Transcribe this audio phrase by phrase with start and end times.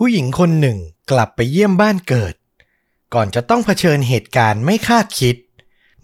[0.00, 0.78] ผู้หญิงคนหนึ่ง
[1.10, 2.34] กลับไปเยี่ยมบ้านเกิด
[3.14, 5.36] ก่อนจะต้องเผชิญเหตุการณ์ไม่คาดคิด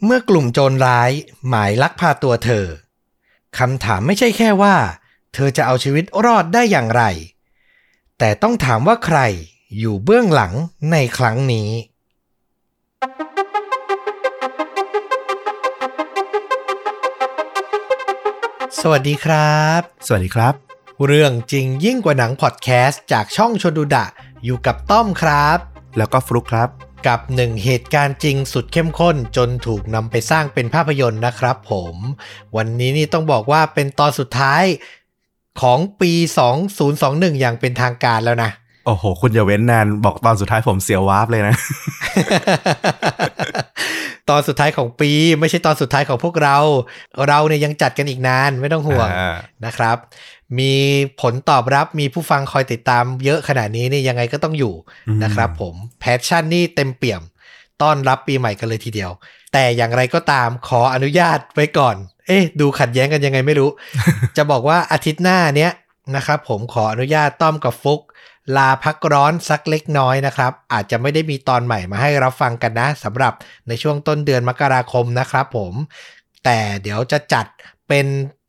[0.05, 1.11] เมื่อกลุ่มโจรร้าย
[1.49, 2.67] หมายลักพาตัวเธอ
[3.59, 4.77] คำถามไม่ใช่แค่ว่า
[5.35, 7.03] เธอจะเอาชีวิตรอดได้อย่างไร
[8.19, 9.19] แต่ต้องถามว่าใคร
[9.79, 10.53] อยู่เบื้องหลัง
[10.93, 11.71] ในครั้งนี้
[18.81, 20.72] สวัสดีครับ สวัสดีครับ
[21.07, 24.07] เรื่องจริงยิ่งกว่าหนังพอดแคสต์จากช่องชนดูดะ
[24.45, 25.59] อยู่กับต้อมครับ
[25.99, 26.69] แล้วก็ฟลุกครับ
[27.07, 31.95] กับหนึ่งเหตุการณ์จริงสุดเข้มข้นจนถูกนำไปสร้างเป็นภาพยนตร์นะครับผม
[32.57, 34.63] วันนี้นี่ต้องบอกว่าเป็นตอนสุดท้าย
[35.63, 36.13] ของปี
[36.77, 38.51] 2021 อย่างเป็นทางการแล้วนะ
[38.87, 41.55] โอ้โห คุณอย่าเว้นนาน บอกตอนสุดท้ายผมเสียววาร์ปเลยนะ
[44.31, 46.57] ตอนสุดท้ายของปีไม่ใช่ตอนสุดท้ายของพวกเรา
[47.29, 49.97] เราเนี่ยยังจัดกันอีกนานไม่ต้องห่วงอ่านะครับ
[50.59, 50.73] มี
[51.21, 54.75] ผลตอบรับมีผู้ฟังคอยติดตามเยอะขนาดนี้นี่ยังไงก็ต้องอยู่
[55.09, 57.23] อืมนะครับผมแพชชั่นนี่เต็มเปี่ยม
[57.83, 59.11] ต้อนรับปีใหม่กันเลยทีเดียว
[59.53, 63.71] แต่อย่างไรก็ตามขออนุญาตไว้ก่อน เอ๊ะ ดูขัดแย้งกันยังไงไม่รู้
[64.37, 65.73] จะบอกว่าอาทิตย์หน้าเนี้ย
[66.17, 68.01] นะครับผมขออนุญาตต้อมกับฟุก
[68.57, 73.33] ลาพักร้อนสักเล็กน้อยนะครับ อาจจะไม่ได้มีตอนใหม่มาให้รับฟังกันนะสำหรับ
[73.69, 75.73] ในช่วงต้นเดือนมกราคมนะครับผม
[76.45, 77.47] แต่เดี๋ยวจะจัด
[77.89, 78.07] เป็น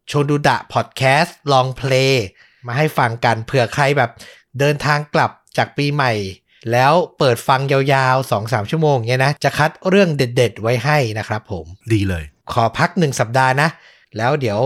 [0.07, 2.17] โชดูดะพอดแคสต์ลองเพลง
[2.67, 4.11] มาให้ฟังกันเผื่อใครแบบ
[4.59, 6.11] เดินทางกลับจากปีใหม่
[6.71, 12.23] แล้วเปิดฟังยาวๆ 2-3 ชั่วโมงเนี่ยนะ จะคัดเรื่องเด็ดๆ ไว้ให้นะครับผมดีเลย
[12.53, 13.69] ขอพักหนึ่งสัปดาห์นะ
[14.17, 14.59] แล้วเดี๋ยว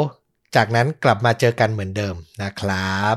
[0.55, 3.16] จากนั้นกลับมาเจอกันเหมือนเดิมนะครับ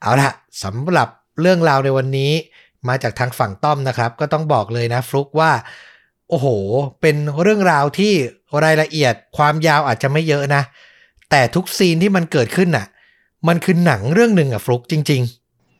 [0.00, 0.30] เอาละ
[0.62, 1.08] สำหรับ
[1.40, 2.32] เรื่องราวในวันนี้
[2.88, 5.52] มาจากทางฝั่งต้อมนะครับ ก็ต้องบอกเลยนะฟลุกว่า
[6.28, 6.46] โอ้โห
[7.00, 8.12] เป็นเรื่องราวที่
[8.64, 10.62] รายละเอียดความยาวอาจจะไม่เยอะนะ
[11.36, 12.86] แต่ทุกซีนที่มันเกิดขึ้นน่ะ
[13.48, 15.22] มันคือหนังเรื่องหนึ่งอะฟลุกจริง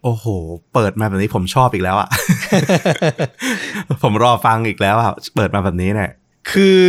[0.05, 0.27] โอ้โห
[0.75, 2.09] เปิดมาแบบนี้ผมชอบอีกแล้วอะ
[4.03, 6.83] ผมรอฟังอีกแล้วอะเปิดมาแบบนี้เนี่ยๆคือ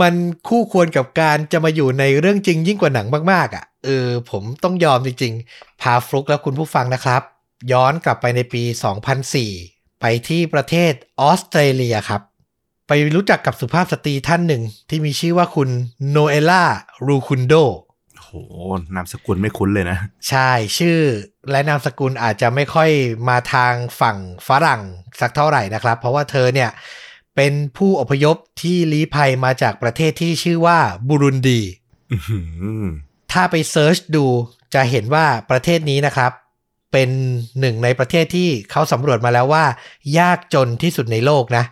[0.00, 0.14] มัน
[0.48, 7.22] คู่ควรกับการจะมาอยู่ในเรื่องจริงยิ่งกว่าหนังมากๆอะ่ะเออผมต้องยอมจริง ๆ พาฟลุกและคุณผู้ฟังนะครับ
[7.72, 8.62] ย้อนกลับไปในปี
[9.32, 12.22] 2004 ไปที่ประเทศออสเตรเลียครับ
[12.88, 15.68] ไปรู้จักกับสุภาพสตรีท่านหนึ่งที่มีชื่อว่าคุณ
[16.10, 16.64] โนเอล่า
[17.06, 17.54] รูคุนโด
[18.30, 18.54] โอ้โห
[18.94, 19.98] นามสกุลไม่คุ้นเลยนะ
[20.28, 20.98] ใช่ชื่อ
[21.50, 22.90] และนามสกุลอาจจะไม่ค่อย
[23.28, 24.18] มาทางฝั่ง
[24.48, 24.82] ฝรั่ง
[25.20, 26.70] สักเท่าไหร่นะครับ เพราะว่าเธอเนี่ย
[27.36, 31.60] เป็นผู้อพยพที่ลี้ภัยมาจากประเทศที่ชื่อว่าบุรุนดี
[32.12, 32.40] อื้อหื
[32.82, 32.86] อ
[33.32, 34.26] ถ้าไป search ดู
[34.74, 36.32] จะเห็นว่าประเทศนี้นะครับ
[36.92, 37.10] เป็น
[37.60, 39.64] หนึ่งในประเทศที่เขาสำรวจมาแล้วว่า
[40.18, 41.64] ยากจนที่สุดในโลกนะ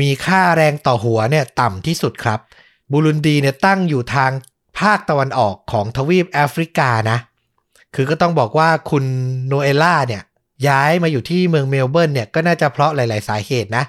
[0.00, 2.40] มีค่าแรงต่อหัวเนี่ยต่ำที่สุดครับ
[2.92, 4.30] บุรุนดีเนี่ยตั้งอยู่ทาง
[4.78, 7.18] ภาคตะวันออกของทวีปแอฟริกานะ
[7.94, 9.04] คือก็ต้องบอกว่าคุณ
[9.46, 10.22] โนเอล่าเนี่ย
[10.68, 13.84] ย้ายมาอยู่ที่เมืองเมลเบิร์นเนี่ยก็น่าจะเพราะหลาย ๆ สาเหตุนะ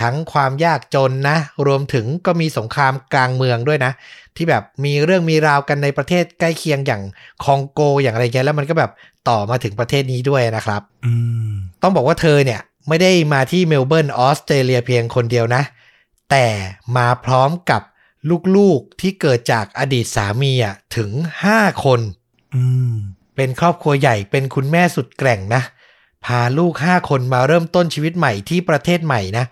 [0.00, 1.36] ทั้งความยากจนนะ
[1.66, 3.92] รวมถึงก็มีสงครามกลางเมืองด้วยนะ
[4.36, 7.02] ที่แบบมีเรื่องมีราวกันในประเทศใกล้เคียงอย่าง
[7.44, 8.90] คองโกอย่างอะไรเงี้ยแล้วมันก็แบบ
[9.28, 11.12] ต่อมาถึงประเทศนี้ด้วยนะครับอื
[11.48, 11.52] ม
[11.82, 15.62] ต้องบอกว่าเธอเนี่ยไม่ได้มาที่เมลเบิร์นออสเตรเลียเพียงคนเดียวนะ
[16.30, 16.46] แต่
[16.96, 17.82] มาพร้อมกับ
[18.56, 21.10] ลูกๆที่เกิดจากอดีตสามีอะถึง
[21.48, 22.00] 5คน
[22.54, 22.94] อืม
[23.36, 25.62] เป็นครอบครัวใหญ่เป็นคุณแม่สุดแกร่งนะ
[26.24, 29.44] พาลูก5คนมาเริ่มต้นชีวิตใหม่ที่ประเทศใหม่นะ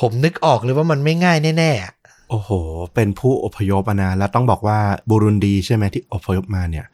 [0.00, 1.92] ผมนึกออกเลยว่ามันไม่ง่ายแน่ๆอะ
[2.30, 2.50] โอ้โห
[2.94, 6.86] เป็นผู้อพยพอะนะ แล้วต้องบอกว่าบูรุนดีใช่ไหมที่อพยพมาเนี่ย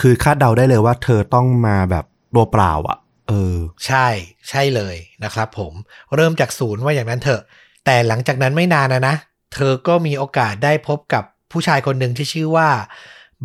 [0.00, 2.04] คือคาดเดาได้เลยว่าเธอต้องมาแบบ
[2.34, 2.98] ตัวเปล่าอะ
[3.28, 3.56] เออ
[3.86, 4.06] ใช่
[4.48, 5.72] ใช่เลยนะครับผม
[6.14, 7.40] เริ่มจากศูนย์ว่าอย่างนั้นเถอะ
[7.84, 9.14] แต่หลังจากนั้นไม่นานนะนะ
[9.54, 12.70] เธอก็มีโอกาสได้พบกับผู้ชายคนหนึ่งที่ชื่อว่า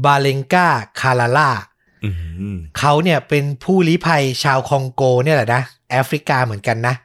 [0.06, 0.67] บาเลงกา
[1.01, 1.50] คาราล่า
[2.03, 2.09] อื
[2.53, 6.95] มเขาเนี่ยเป็นผู้ลี้ภัยชาวคองโกเนี่ยแหละนะแอฟริกาเหมือนกันนะ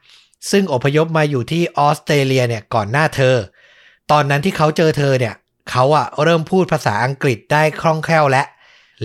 [0.51, 3.35] ซึ่งอพยพมาอยู่ที่ออสเตรเลียเนี่ยก่อนหน้าเธอ
[4.11, 5.35] ตอนนั้นที่เขาเจอเธอเนี่ย
[5.71, 8.43] เขาอะเริ่มพูดภาษาอังกฤษได้คล่องแคล่วและ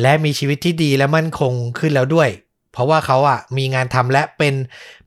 [0.02, 2.28] และมีชีวิตที่ดีและมั่นคงขึ้นแล้วด้วย
[2.72, 4.54] เพราะว่าเขาอะมีงานทำและเป็น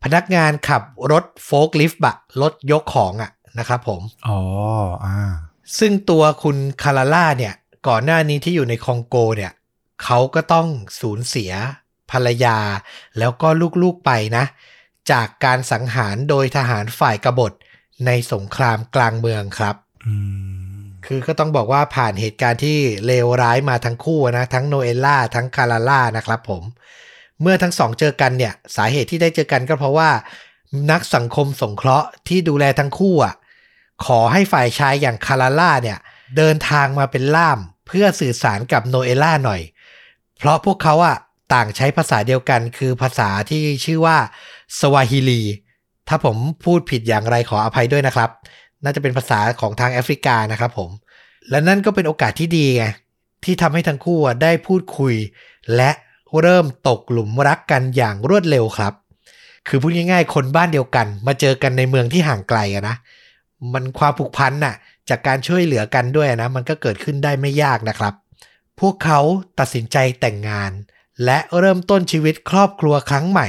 [0.04, 0.82] พนักงานขับ
[1.12, 4.40] รถโฟล์คลิฟต์บะรถยกของอะ นะครับผม อ๋อ
[5.06, 5.18] อ่า
[5.80, 7.54] ซึ่งตัวคุณคาราล่าเนี่ย
[7.88, 9.52] ก่อนหน้านี้ที่อยู่ในคองโกเนี่ย
[10.04, 10.68] เขาก็ต้อง
[11.02, 11.52] สูญเสีย
[12.12, 12.58] ภรรยา
[13.20, 13.48] แล้วก็
[13.82, 14.46] ลูกๆไปนะ
[15.12, 17.54] จากการสังหารโดยทหารฝ่ายกบฏ
[18.06, 19.76] ในสงครามกลางเมืองครับ
[20.06, 20.16] อื
[20.76, 20.76] ม
[21.06, 26.64] คือก็ต้องบอกว่าผ่านเหตุการณ์ที่เลวร้ายมาทั้งคู่นะ ทั้งโนเอลล่า ทั้งคาราล่านะครับผม
[27.42, 30.10] เมื่อทั้งสองเจอกันเนี่ย สาเหตุที่ได้เจอกันก็เพราะว่า
[30.92, 33.34] นักสังคมสงเคราะห์ที่ดูแลทั้งคู่อะ
[34.06, 35.98] ขอให้ฝ่ายชายอย่างคาราล่าเนี่ย
[36.38, 39.62] เดินทางมาเป็นล่ามเพื่อสื่อสารกับโนเอล่าหน่อย
[40.38, 41.18] เพราะพวกเขาอะ
[41.54, 44.18] ต่างใช้ภาษาเดียวกันคือภาษาที่ชื่อว่า
[44.80, 45.42] สวาฮิลี
[46.08, 48.30] ถ้าผมพูดผิดอย่างไรขออภัยด้วยนะครับ
[48.84, 50.90] น่าจะเป็นภาษาของทางแอฟริกานะครับผม
[51.50, 52.86] และนั่นก็เป็นโอกาสที่ดีไง
[53.44, 55.16] ที่ทำให้ทั้งคู่ได้พูดคุย
[55.76, 55.92] และ
[56.42, 58.94] เริ่มตกหลุมรักกันอย่างรวดเร็วครับ
[59.68, 62.96] คือพูดง่ายๆ คนบ้านเดียวกัน มาเจอกันในเมืองที่ห่างไกลนะ
[63.74, 64.76] มันความผูกพันน่ะ
[65.10, 68.14] จากการช่วยเหลือกันด้วยนะ มันก็เกิดขึ้นได้ไม่ยากนะครับ
[68.80, 69.20] พวกเขา
[69.60, 70.72] ตัดสินใจแต่งงาน
[71.26, 73.48] และเริ่มต้นชีวิตครอบครัวครั้งใหม่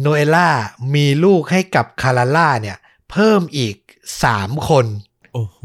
[0.00, 0.48] โนเอล่า
[0.94, 2.76] มีลูกให้กับคาราล่าเนี่ย
[3.10, 3.76] เพิ่มอีก
[4.22, 4.86] 3 คน
[5.32, 5.60] โอ้โห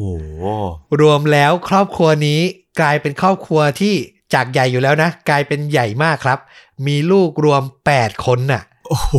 [1.01, 2.39] รวมแล้วครอบครัวนี้
[2.80, 3.95] กลายเป็นครอบครัวที่
[4.33, 6.39] จากใหญ่อยู่แล้วนะ กลายเป็นใหญ่มากครับ
[6.88, 7.63] มีลูกรวม
[7.94, 9.15] 8 คนน่ะ โอ้โห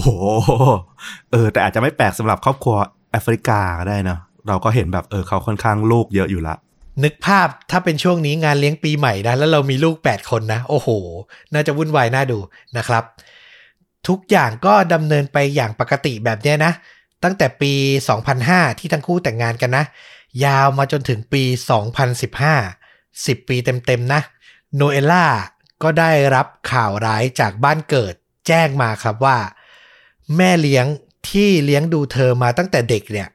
[1.30, 2.76] เออ แต่อาจจะไม่แปลกสำหรับครอบครัว
[3.10, 6.56] แอฟริกาก็ได้เนอะ เราก็เห็นแบบเออเขาค่อนข้างลูกเยอะอยู่ละ
[7.04, 10.88] นึกภาพถ้าเป็นช่วงนี้งานเลี้ยงปีใหม่นะ แล้วเรามีลูก 8 คนนะ โอ้โห
[11.54, 12.38] น่าจะวุ่นวายน่าดู
[12.76, 13.04] นะครับ
[14.08, 16.72] ทุกอย่างก็ดำเนินไปอย่างปกติแบบเนี้ยนะ
[17.24, 17.72] ตั้งแต่ปี
[18.26, 19.84] 2005 ที่ทั้งคู่แต่งงานกันนะ
[20.44, 21.42] ยาวมาจนถึงปี
[22.64, 24.20] 2015 10 ปีเต็มๆนะ
[24.74, 25.26] โนเอล่า
[25.82, 28.14] ก็ได้รับข่าวร้ายจากบ้านเกิด
[28.46, 29.38] แจ้งมาครับว่า
[30.36, 30.86] แม่เลี้ยง
[31.30, 33.28] ที่เลี้ยงดูเธอมาตั้งแต่เด็กเนี่ย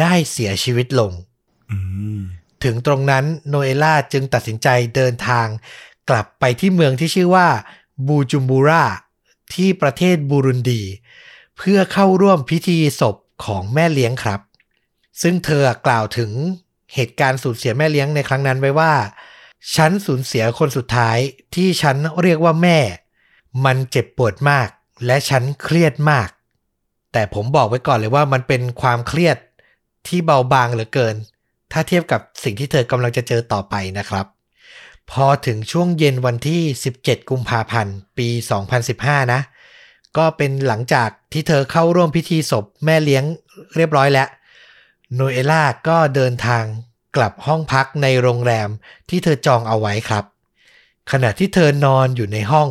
[0.00, 1.12] ได้เสียชีวิตลง
[1.70, 1.78] อื
[2.18, 2.20] ม
[2.64, 5.46] ถึงตรงนั้นโนเอล่าจึงตัดสินใจเดินทาง
[6.10, 7.48] กลับไปที่เมืองที่ชื่อว่า
[8.06, 8.84] บูจุมบูรา
[9.54, 10.82] ที่ประเทศบูรุนดี
[11.56, 14.40] เพื่อเข้าร่วมพิธีศพของแม่เลี้ยงครับ
[15.22, 16.30] ซึ่งเธอกล่าวถึง
[16.94, 18.92] เหตุการณ์สูญเสียแม่เลี้ยงในครั้งนั้นไว้ว่า
[19.74, 21.18] ฉันสูญเสียคนสุดท้าย
[21.54, 22.78] ที่ฉันเรียกว่าแม่
[23.64, 24.68] มันเจ็บปวดมาก
[25.06, 26.28] และฉันเครียดมาก
[27.12, 29.36] แต่ผมบอกไว้ก่อนเลยว่ามันเป็นความเครียด
[30.06, 31.16] ที่เบาบางเหลือเกิน
[31.72, 34.26] ถ้าเทียบกับสิ่งที่เธอกำลังจะเจอต่อไปนะครับ
[35.10, 36.62] พอถึงช่วงเย็นวันที่
[36.96, 38.28] 17 กุมภาพันธ์ ปี
[38.80, 39.40] 2015 นะ
[40.16, 43.24] ก็เป็นหลังจากที่เธอเข้าร่วมพิธีศพแม่เลี้ยง
[43.76, 44.28] เรียบร้อยแล้ว
[45.14, 46.64] โนเอล่าก็เดินทาง
[47.16, 48.68] กลับห้องพักในโรงแรม
[49.08, 50.24] ที่เธอจองเอาไว้ครับ
[51.12, 52.68] ขณะที่เธอนอนอยู่ในห้อง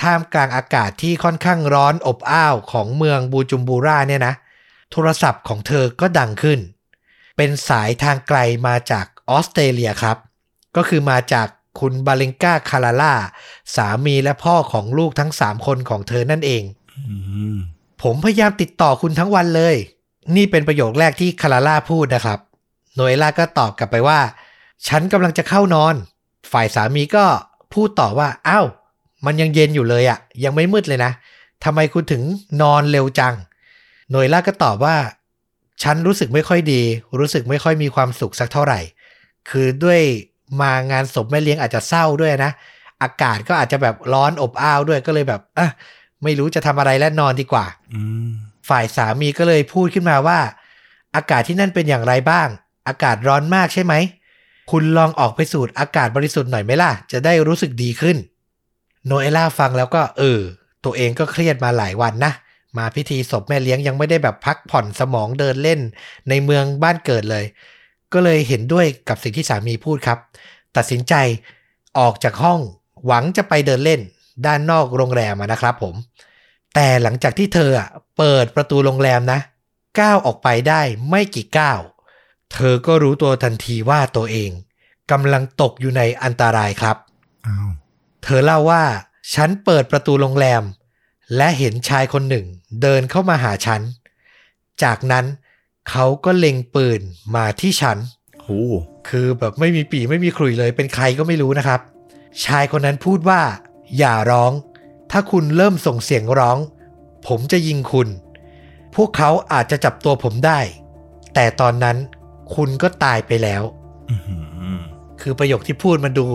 [0.00, 4.47] ท่ามกลางอากาศที่ค่อนข้างร้อนอบอ้าวของเมืองบูจุมบูราเนี่ยนะโท
[5.06, 6.60] รศัพท์ของเธอก็ดังขึ้น
[7.36, 10.16] เป็นสายทางไกลมาจากออสเตรเลียครับ
[10.76, 11.48] ก็คือมาจาก
[11.80, 13.14] คุณบาเลงกาคาราล่า
[13.76, 16.62] สามีและพ่อของลูกทั้ง3คนของเธอนั่นเอง
[18.02, 19.76] ผมพยายามติดต่อคุณทั้งวันเลย
[20.36, 22.38] นี่เป็นประโยคแรกที่คาราล่าพูดนะครับ
[22.94, 24.20] โนเอล่าก็ตอบกลับไปว่า
[24.88, 25.94] ฉันกำลังจะเข้านอน
[26.52, 27.24] ฝ่ายสามีก็
[27.74, 28.66] พูดต่อว่าอ้าว
[29.24, 31.12] มันยังเย็นอยู่เลยอะ่ะ ยังไม่มืดเลยนะ
[31.64, 32.22] ทำไมคุณถึง
[32.62, 33.34] นอนเร็วจัง
[34.08, 34.96] โนเอล่าก็ตอบว่า
[35.82, 36.82] ฉันรู้สึกไม่ค่อยดี
[37.18, 38.80] รู้สึกไม่ค่อยมีความสุขสักเท่าไหร่
[39.50, 40.00] คือด้วย
[40.60, 42.52] มางานศพแม่เลี้ยงอาจจะเศร้าด้วยนะ
[43.02, 45.68] อากาศก็อาจจะแบบร้อนอบอ้าวด้วยก็เลยแบบอะ
[46.24, 48.30] ไม่รู้จะทำอะไรและนอนดีกว่าอืม
[48.68, 50.38] ฝ่ายสามีก็เลยพูดขึ้นมาว่า
[51.16, 52.48] อากาศที่นั่นเป็นอย่างไรบ้าง
[52.88, 53.94] อากาศร้อนมากใช่ไหม
[54.70, 58.16] คุณลองออกไปสูดอากาศบริสุทธิ์หน่อยไหมล่ะ จะได้รู้สึกดีขึ้น
[59.06, 60.40] โนเอล่าฟังแล้วก็เออ
[60.84, 62.32] ตัวเองก็เครียดมาหลายวันนะ
[62.76, 65.80] มาพิธีศพแม่เลี้ยงยังไม่ได้แบบพักผ่อนสมองเดินเล่น
[66.28, 67.44] ในเมืองบ้านเกิดเลย
[68.12, 70.18] ก็เลยเห็นด้วยกับสิ่งที่สามีพูดครับ
[70.76, 71.14] ตัดสินใจ
[71.98, 72.60] ออกจากห้อง
[73.06, 74.00] หวังจะไปเดินเล่น
[74.46, 75.94] ด้านนอกโรงแรมอะนะครับผม
[76.74, 77.88] แต่หลังจากที่เธออะ
[78.18, 79.40] เปิดประตูโรงแรมนะ
[80.00, 81.80] ก้าวออกไปได้ไม่กี่ก้าว
[82.52, 84.50] เธอก็รู้ตัวทันทีว่าตัวเอง
[85.10, 86.96] กำลังตกอยู่ในอันตรายครับ
[87.46, 87.68] อ้าว
[88.24, 88.82] เธอเล่าว่า
[89.34, 90.62] ฉันเปิดประตูโรงแรม
[91.36, 92.46] และเห็นชายคนหนึ่ง
[92.82, 93.80] เดินเข้ามาหาฉัน
[94.82, 95.24] จากนั้น
[95.90, 97.00] เขาก็เล็งปืน
[97.36, 97.98] มาที่ฉัน
[98.42, 98.48] โห
[99.08, 101.80] คือแบบไม่มีปีไม่มีขลุ่ยเลย เป็นใครก็ไม่รู้นะครับ
[102.44, 103.40] ชายคนนั้นพูดว่า
[103.98, 104.52] อย่าร้อง
[105.10, 106.58] ถ้าคุณเริ่มส่งเสียงร้อง
[107.26, 108.08] ผมจะยิงคุณ
[108.94, 110.60] พวกเขาอาจจะจับตัวผมได้
[111.34, 111.96] แต่ตอนนั้น
[112.54, 113.62] คุณก็ตายไปแล้ว
[115.20, 116.26] คือประโยคที่พูดมันดู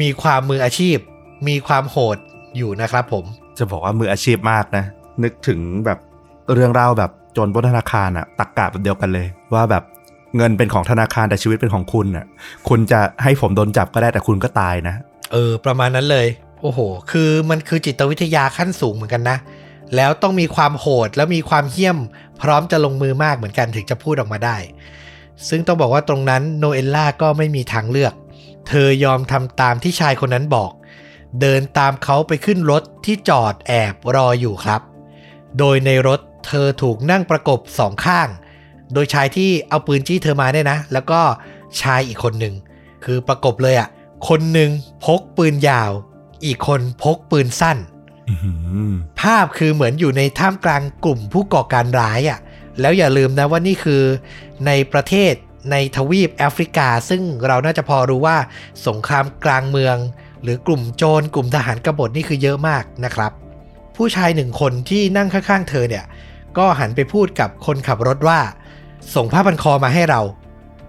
[0.00, 0.98] มีความมืออาชีพ
[1.48, 2.18] มีความโหด
[2.56, 3.24] อยู่นะครับผม
[3.58, 4.84] จะบอกว่ามืออาชีพมากนะ
[5.22, 5.98] นึกถึงแบบ
[6.54, 9.84] เรื่องเล่าแบบจรปล้นธนาคารอะตักกะแบบเดียวกันเลย ว่าแบบ
[10.36, 12.26] เงินเป็นของธนาคารแต่ชีวิตเป็นของคุณอะ
[12.68, 14.94] คุณจะให้ผมโดนจับก็ได้แต่คุณก็ตายนะ
[15.32, 16.26] เออ ประมาณนั้นเลย
[16.62, 19.38] โอ้โห คือมันคือจิตวิทยาขั้นสูงเหมือนกันนะ
[19.96, 21.98] แล้วต้องมีความโหดแล้วมีความเหี้ยม
[22.42, 24.56] พร้อมจะลงมือมากเหมือนกันถึงจะพูดออกมาได้
[25.48, 28.12] ซึ่งต้องบอกว่าตรงนั้นโนเอลล่าก็ไม่มีทางเลือก
[28.68, 30.70] เธอยอมทำตามที่ชายคนนั้นบอก
[31.40, 34.80] เดินตามเขาไปขึ้นรถที่จอดแอบรออยู่ครับ
[35.58, 38.28] โดยในรถเธอถูกนั่งประกบสองข้าง
[38.92, 41.20] โดยชายที่เอาปืนจี้เธอมาเนี่ยนะ แล้วก็
[41.80, 42.54] ชายอีกคนหนึ่ง
[43.04, 43.88] คือประกบเลยอะ่ะ
[44.28, 44.70] คนหนึ่ง
[45.04, 45.90] พกปืนยาว
[46.44, 47.78] อีกคนพกปืนสั้น
[49.20, 52.38] ภาพคือเหมือนอยู่ในท่ามกลางกลุ่มผู้ก่อการร้ายอะ่ะ
[52.80, 54.02] แล้วอย่าลืมนะว่านี่คือ
[54.66, 55.32] ในประเทศ
[55.70, 58.36] ในทวีปแอฟริกา ซึ่งเราน่าจะพอรู้ว่า
[58.86, 59.96] สงครามกลางเมือง
[60.42, 63.32] หรือกลุ่มโจรกลุ่มทหารกบฏนี่คือเยอะมากนะครับ
[63.96, 66.04] ผู้ชายหนึ่งคนที่นั่งข้างๆ เธอเนี่ย
[66.58, 68.40] ก็หันไปพูดกับคนขับรถว่า
[69.14, 70.20] ส่งผ้าพันคอมาให้เรา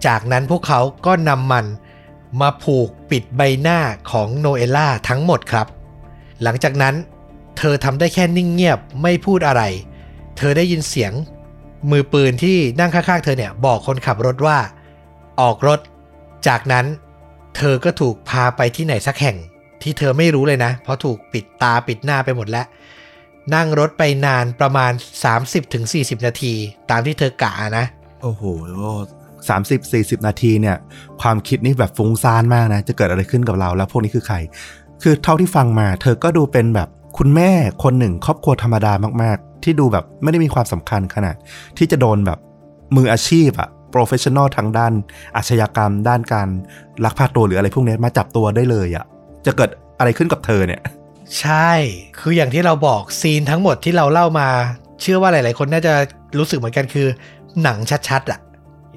[0.07, 1.65] จากนั้นพวกเขาก็นำมัน
[2.41, 3.79] มาผูกปิดใบหน้า
[4.11, 5.67] ของโนเอล่าทั้งหมดครับ
[6.43, 6.95] หลังจากนั้น
[7.57, 9.63] เธอทำได้แค่นิ่งเงียบไม่พูดอะไร
[10.37, 11.13] เธอได้ยินเสียง
[11.89, 14.57] มือปืนที่นั่งข้างๆ เธอเนี่ยบอกคนขับรถว่า
[15.41, 15.79] ออกรถ
[16.47, 16.85] จากนั้น
[17.59, 19.37] เธอก็ถูกพาไปที่ไหนสักแห่ง
[19.81, 22.65] ที่เธอไม่รู้เลยนะ เพราะถูกปิดตาปิดหน้าไปหมดแล้ว
[23.55, 24.91] นั่งรถไปนานประมาณ
[25.57, 26.53] 30-40 นาที
[26.91, 27.85] ตามที่เธอกะนะ
[28.21, 28.43] โอ้โห
[29.49, 30.77] สามสิบสี่สิบนาทีเนี่ย
[31.21, 34.37] ความคิดนี่แบบฟุ้งซ่านมากนะ จะเกิดอะไรขึ้นกับเราแล้วพวกนี้คือใคร
[35.01, 37.51] คือเท่าที่ฟังมา เธอก็ดูเป็นแบบคุณแม่
[37.83, 41.35] คนหนึ่ง ครอบครัวธรรมดามากๆ ที่ดูแบบไม่ได้มีความสำคัญขนาด
[41.77, 42.39] ที่จะโดนแบบ
[42.95, 44.93] มืออาชีพอะ professional ทางด้าน
[45.35, 46.49] อาชญากรรม ด้านการ
[47.05, 49.05] ลักพาตัวหรืออะไรพวกนี้มาจับตัวได้เลยอะ
[49.45, 49.69] จะเกิด
[49.99, 50.81] อะไรขึ้นกับเธอเนี่ย
[51.39, 51.71] ใช่
[52.19, 54.47] คืออย่างที่เราบอก scene ทั้งหมดที่เราเล่ามา
[55.01, 55.93] เชื่อว่าหลาย ๆ คนน่าจะ
[56.37, 57.07] รู้สึกเหมือนกันคือ
[57.61, 57.77] หนัง
[58.09, 58.39] ชัด ๆอะ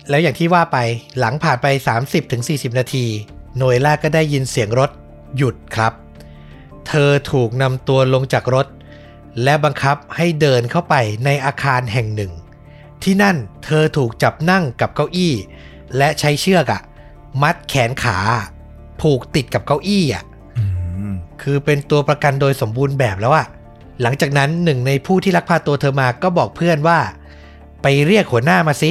[0.09, 0.79] แล้วอย่างที่ว่าไป
[1.19, 1.67] หลังผ่านไป
[2.23, 3.07] 30-40 นาที
[3.57, 4.91] โนเอล่าก็ได้ยินเสียงรถ
[5.37, 5.93] หยุดครับ
[6.89, 8.67] เธอถูกนำตัวลงจากรถ
[9.43, 10.95] และบังคับให้เดินเข้าไป
[11.25, 12.33] ในอาคารแห่งหนึ่ง
[13.05, 15.35] ที่นั่นเธอถูกจับนั่งกับเก้าอี้
[15.97, 16.81] และใช้เชือกอะ
[17.43, 18.19] มัดแขนขา
[19.01, 20.25] ผูกติดกับเก้าอี้อะ
[20.59, 20.65] อื
[21.13, 23.47] มคือเป็นตัวประกันโดยสมบูรณ์แบบแล้วอะ
[24.03, 26.99] หลังจากนั้นหนึ่งในผู้ที่ลักพาตัวเธอมาก็บอกเพื่อนว่า
[27.83, 28.91] ไปเรียกหัวหน้ามาสิ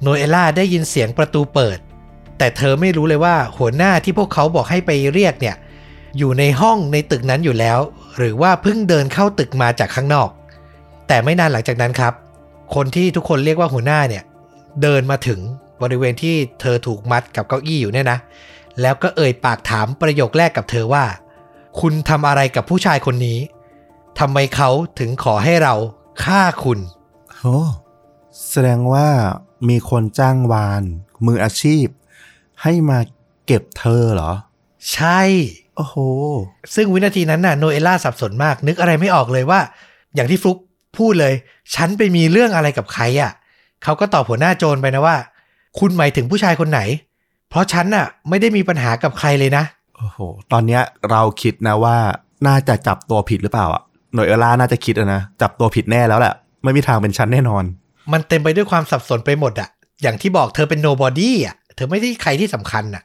[0.00, 1.78] โนเอล่าได้ยินเสียงประตูเปิด
[2.38, 5.56] แต่เธอไม่รู้เลยว่าหัวหน้าที่พวกเขาบอกให้ไปเรียกเนี่ย
[6.18, 7.78] อยู่ในห้องในตึกนั้นอยู่แล้ว
[8.18, 10.28] หรือว่าเพิ่งเดินเข้าตึกมาจากข้างนอก
[11.08, 12.12] แต่ไม่นานหลังจากนั้นครับ
[12.74, 14.24] คนที่ทุกคนเรียกว่าหัวหน้าเนี่ย
[14.82, 15.40] เดินมาถึง
[15.82, 18.18] บริเวณที่เธอถูกมัดกับเก้าอี้อยู่เนี่ยนะ
[18.80, 21.04] แล้วก็เอ่ยปากถามประโยคแรกกับเธอว่า
[21.80, 23.38] คุณทำอะไรกับผู้ชายคนนี้
[24.18, 25.74] ทำไมเขาถึงขอให้เรา
[26.24, 26.78] ฆ่าคุณ
[27.38, 27.58] โอ้
[28.50, 29.08] แสดงว่า
[29.68, 30.82] มีคนจ้างวาน
[31.26, 31.86] มืออาชีพ
[32.62, 32.98] ให้มา
[33.46, 34.32] เก็บเธอเหรอ
[34.92, 35.20] ใช่
[35.76, 35.96] โอ้โห
[36.74, 39.60] ซึ่งวินาทีนั้นน่ะโนเอล่าสับสนมาก นึกอะไรไม่ออกเลยว่า
[40.14, 40.56] อย่างที่ฟลุก
[40.96, 41.34] พูดเลย
[41.74, 43.32] ฉันไปมีเรื่องอะไรกับใครอะ่ะ
[43.82, 45.16] เขาก็ตอบหัวหน้าโจรไปนะว่า
[45.78, 46.80] คุณหมายถึงผู้ชายคนไหน
[47.50, 49.64] เพราะฉันน่ะ ไม่ได้มีปัญหากับใครเลยนะ
[49.96, 50.18] โอ้โห
[50.52, 51.96] ตอนเนี้ยเราคิดนะว่า
[52.46, 53.82] น่าจะจับตัวผิดหรือเปล่าอะ
[54.14, 57.64] หน่วยเอล่าน่าจะคิดอะนะจับตัวผิดแน่แล้วแหละไม่มีทางเป็นชั้นแน่นอน
[58.12, 59.68] มันเต็มไปด้วยความสับสนไปหมดอะ
[60.02, 63.04] อย่างที่บอกเธอเป็น nobody อะเธอไม่ได้ใครที่สำคัญอะ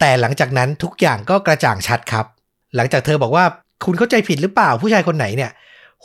[0.00, 2.26] แต่หลังจากนั้นทุกอย่างก็กระจ่างชัดครับ
[2.76, 3.44] หลังจากเธอบอกว่า
[3.84, 5.50] คุณเข้าใจผิดหรือเปล่าผู้ชายคนไหนเนี่ย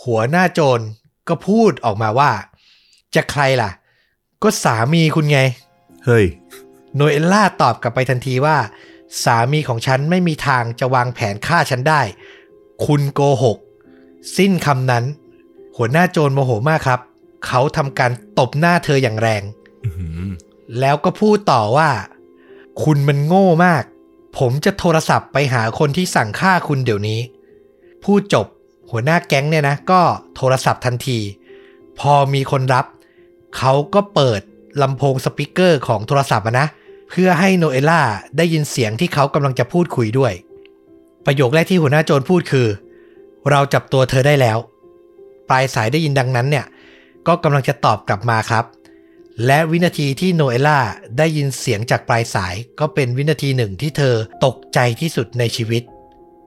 [0.04, 0.84] หัวหน้าโจร
[1.28, 2.32] ก็พูดออกมาว่า
[3.16, 3.72] จะใครล่ะ
[4.44, 5.40] ก็สามีคุณไง
[6.06, 6.26] เฮ้ย
[6.96, 8.58] โนเอลล่าตอบกลับไปทันทีว่า
[9.24, 12.02] สามีของฉันไม่มีทางจะวางแผนฆ่าฉันได้
[12.86, 13.58] คุณโกหก
[14.38, 15.04] สิ้นคำนั้น
[15.78, 17.00] หัวหน้าโจรโมโหมากครับ
[17.46, 19.44] เขาทำการตบหน้าเธออย่างแรง
[19.84, 20.20] อื้อหือ
[20.80, 21.90] แล้วก็พูดต่อว่า
[22.84, 23.84] คุณมันโง่มาก
[24.38, 27.20] ผมจะโทรศัพท์ไปหาคนที่สั่งฆ่าคุณเดี๋ยวนี้
[28.04, 28.48] พูดจบ
[28.92, 30.02] หัวหน้าแก๊งเนี่ยนะก็
[30.36, 31.20] โทรศัพท์ทันที
[32.00, 32.86] พอมีคนรับ
[33.58, 34.42] เขาก็เปิด
[34.82, 36.68] ลำโพงสปีกเกอร์ของโทรศัพท์นะ
[37.10, 38.02] เพื่อให้โนเอล่า
[38.38, 40.34] ได้ยินเสียงที่เขากำลังจะพูดคุยด้วย
[41.26, 42.68] ประโยคแรกที่หัวหน้าโจรพูดคือ
[43.50, 44.58] เราจับตัวเธอได้แล้ว
[45.50, 46.66] ปลายสายได้ยินดังนั้นเนี่ย
[47.28, 48.66] ก็กำลังจะตอบกลับมาครับ
[49.46, 50.80] และวินาทีที่โนเอล่า
[51.18, 55.84] ได้ยินเสียงจากปลายสายก็เป็นวินาทีหนึ่งที่เธอตกใจที่สุดในชีวิต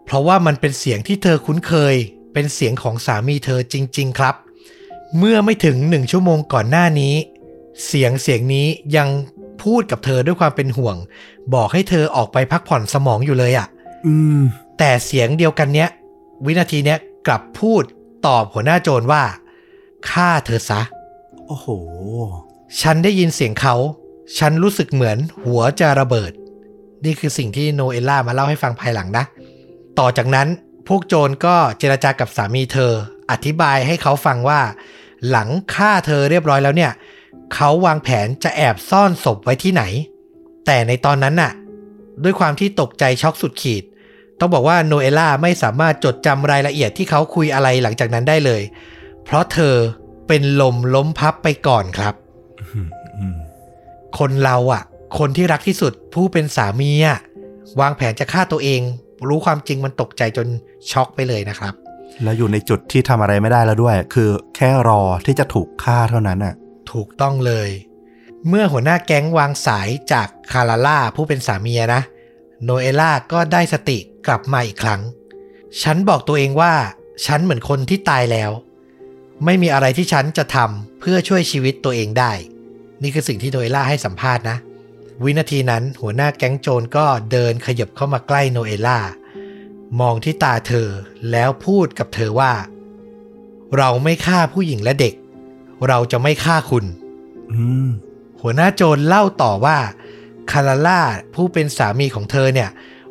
[0.05, 1.97] เพราะว่ามันเป็นเสียงที่เธอคุ้นเคย
[2.39, 4.35] เป็นเสียงของสามีเธอจริง ๆ ครับ
[5.19, 7.15] เมื่อไม่ถึงหนึ่งชั่วโมงก่อนหน้านี้
[7.87, 8.67] เสียงเสียงนี้
[8.97, 9.09] ยัง
[9.63, 10.97] พูดกับเธอด้วยความเป็นห่วง
[11.55, 13.67] บอกให้เธอออกไปพักผ่อนสมองอยู่เลยอะ
[14.07, 14.41] อืม
[14.79, 15.89] แต่เสียงเดียวกันเนี้ย
[16.47, 17.83] วินาทีเนี้ยกลับพูด
[18.27, 19.23] ตอบหัวหน้าโจรว่า
[20.11, 20.81] ฆ่าเธอซะ
[21.47, 21.69] โอ้โห
[22.81, 23.75] ฉันได้ยินเสียงเขา
[24.39, 26.33] ฉันรู้สึกเหมือนหัวจะระเบิด
[27.05, 29.25] นี่คือสิ่งที่โนเอลล่ามาเล่าให้ฟังภายหลังนะ
[29.99, 30.49] ต่อจากนั้น
[30.89, 32.93] พวกโจรก็เจรจากับสามีเธอ
[33.31, 34.61] อธิบายให้เขาฟังว่า
[35.29, 36.93] หลังฆ่าเธอเรียบร้อยแล้วเนี่ย
[37.55, 39.83] เขาวางแผนจะแอบซ่อนศพไว้ที่ไหน
[40.67, 41.53] แต่ในตอนนั้นน่ะ
[42.23, 43.85] ด้วยความที่ตกใจช็อกสุดขีด
[44.39, 48.63] ต้องบอกว่าโนเอล่าไม่สามารถจดจำรายละเอียดที่เขาคุยอะไรหลังจากนั้นได้เลย
[49.25, 49.75] เพราะเธอ
[50.29, 52.15] เป็นลมล้มพับไปก่อนครับ
[54.19, 54.83] คนเราอะ
[55.19, 57.19] คนที่รักที่สุดผู้เป็นสามีอะ
[57.81, 58.81] วางแผนจะฆ่าตัวเอง
[59.29, 60.47] รู้ความจริงมันตกใจจน
[60.93, 61.75] ช็อกไปเลยนะครับ
[62.23, 66.55] แล้วอยู่ในจุดที่ทำอะไรไม่ได้แล้วด้วย คือแค่รอที่จะถูกฆ่าเท่านั้นอะ
[66.93, 67.69] ถูกต้องเลย
[68.49, 72.03] เมื่อหัวหน้าแก๊งวางสายจากคาราล่าผู้เป็นสามีอะนะ
[72.63, 75.01] โนเอล่าก็ได้สติกลับมาอีกครั้ง
[75.83, 76.75] ฉันบอกตัวเองว่า
[77.27, 78.51] ฉันเหมือนคนที่ตายแล้ว
[79.45, 82.33] ไม่มีอะไรที่ฉันจะทำเพื่อช่วยชีวิตตัวเองได้
[83.03, 84.57] นี่คือสิ่งที่โนเอล่าให้สัมภาษณ์นะ
[85.25, 88.99] วินาทีนั้นหัวหน้าแก๊งโจรก็เดินขยับเข้ามาใกล้โนเอล่า
[90.01, 90.89] มองที่ตาเธอ
[91.31, 92.53] แล้วพูดกับเธอว่า
[93.77, 95.15] เราไม่ฆ่าผู้หญิงและเด็ก
[95.89, 96.85] เราจะไม่ฆ่าคุณ
[97.53, 97.89] อืม
[98.41, 99.79] หัวหน้าโจรเล่าต่อว่า
[100.51, 101.01] คาราล่า
[101.35, 102.69] ผู้เป็นสามีของเธอเนี่ย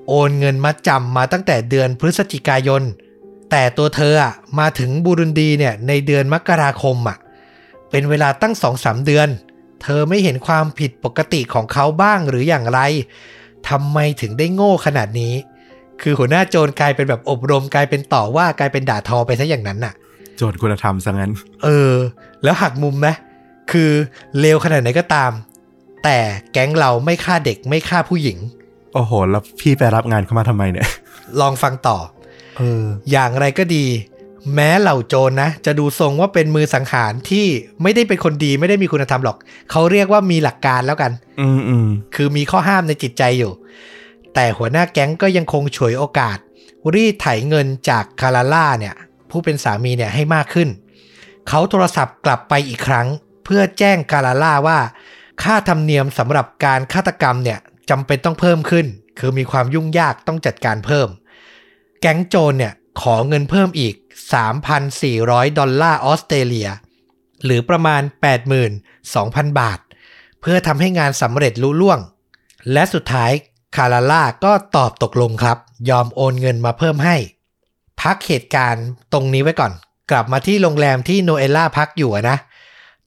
[0.08, 2.82] โอนเงินมาจำมาตั้งแต่เดือนพฤศจิกายน
[3.52, 7.18] แต่ตัวเธออะมาถึงบูรุนดีเนี่ยในเดือนมกราคมอะ
[7.90, 9.30] เป็นเวลาตั้งสองสามเดือน
[9.82, 12.80] เธอไม่เห็นความผิดปกติของเขาบ้างหรืออย่างไร
[13.70, 15.34] ทำไมถึงได้โง่ขนาดนี้
[16.02, 19.94] คือหัวหน้าโจรกลายเป็นแบบอบรมกลายเป็นต่อว่ากลายเป็นด่าทอไปซะอย่างนั้นน่ะ
[20.38, 21.32] โจทย์คุณธรรมซะงั้น
[21.64, 21.94] เออ
[22.44, 23.16] แล้วหักมุมนะ
[23.72, 23.92] คือ
[24.40, 25.32] เลวขนาดไหนก็ตาม
[26.04, 26.18] แต่
[26.54, 28.38] แก๊งเราไม่ฆ่าเด็กไม่ฆ่าผู้หญิง
[28.94, 30.88] โอ้โห แล้วพี่ไปรับงานเข้ามาทำไมเนี่ย
[31.40, 31.98] ลองฟังต่อ
[32.58, 33.86] เอออย่างไรก็ดี
[34.54, 37.46] แม้เหล่าโจรนะจะดูทรงว่าเป็นมือสังหารที่
[37.84, 39.38] ไม่ได้เป็นคนดีไม่ได้มีคุณธรรมหรอก
[39.72, 41.12] เขาเรียกว่ามีหลักการแล้วกัน
[41.42, 43.52] อืมอืมคือมีข้อห้ามในจิตใจอยู่
[44.36, 46.38] แต่หัวหน้าแก๊งก็ยังคงฉวยโอกาส
[46.94, 48.96] รีดไถเงินจากคาราล่าเนี่ย
[49.30, 50.70] ผู้เป็นสามีเนี่ยให้มากขึ้น
[51.48, 53.08] เขาโทรศัพท์กลับไปอีกครั้ง
[53.44, 54.80] เพื่อแจ้งคาราล่าว่า
[55.44, 58.86] ค่าธรรมเนียมสำหรับการฆาตกรรมเนี่ยจำเป็นต้องเพิ่มขึ้น
[59.20, 61.08] คือมีความยุ่งยากต้องจัดการเพิ่ม
[62.02, 63.96] แก๊งโจรเนี่ยขอเงินเพิ่มอีก
[64.76, 66.70] 3,400 ดอลลาร์ออสเตรเลีย
[67.44, 68.02] หรือประมาณ
[68.82, 69.80] 82,000 บาท
[70.42, 72.00] เพื่อทำให้งานสำเร็จลุล่วง
[72.74, 73.32] และสุดท้าย
[73.76, 75.58] คาราล่าก็ตอบตกลงครับ
[75.90, 77.16] ยอมโอนเงินมาเพิ่มให้
[78.02, 79.72] พักเหตุการณ์ตรงนี้ไว้ก่อน
[80.12, 82.38] กลับมาที่โรงแรมที่โนเอล่าพักอยู่นะ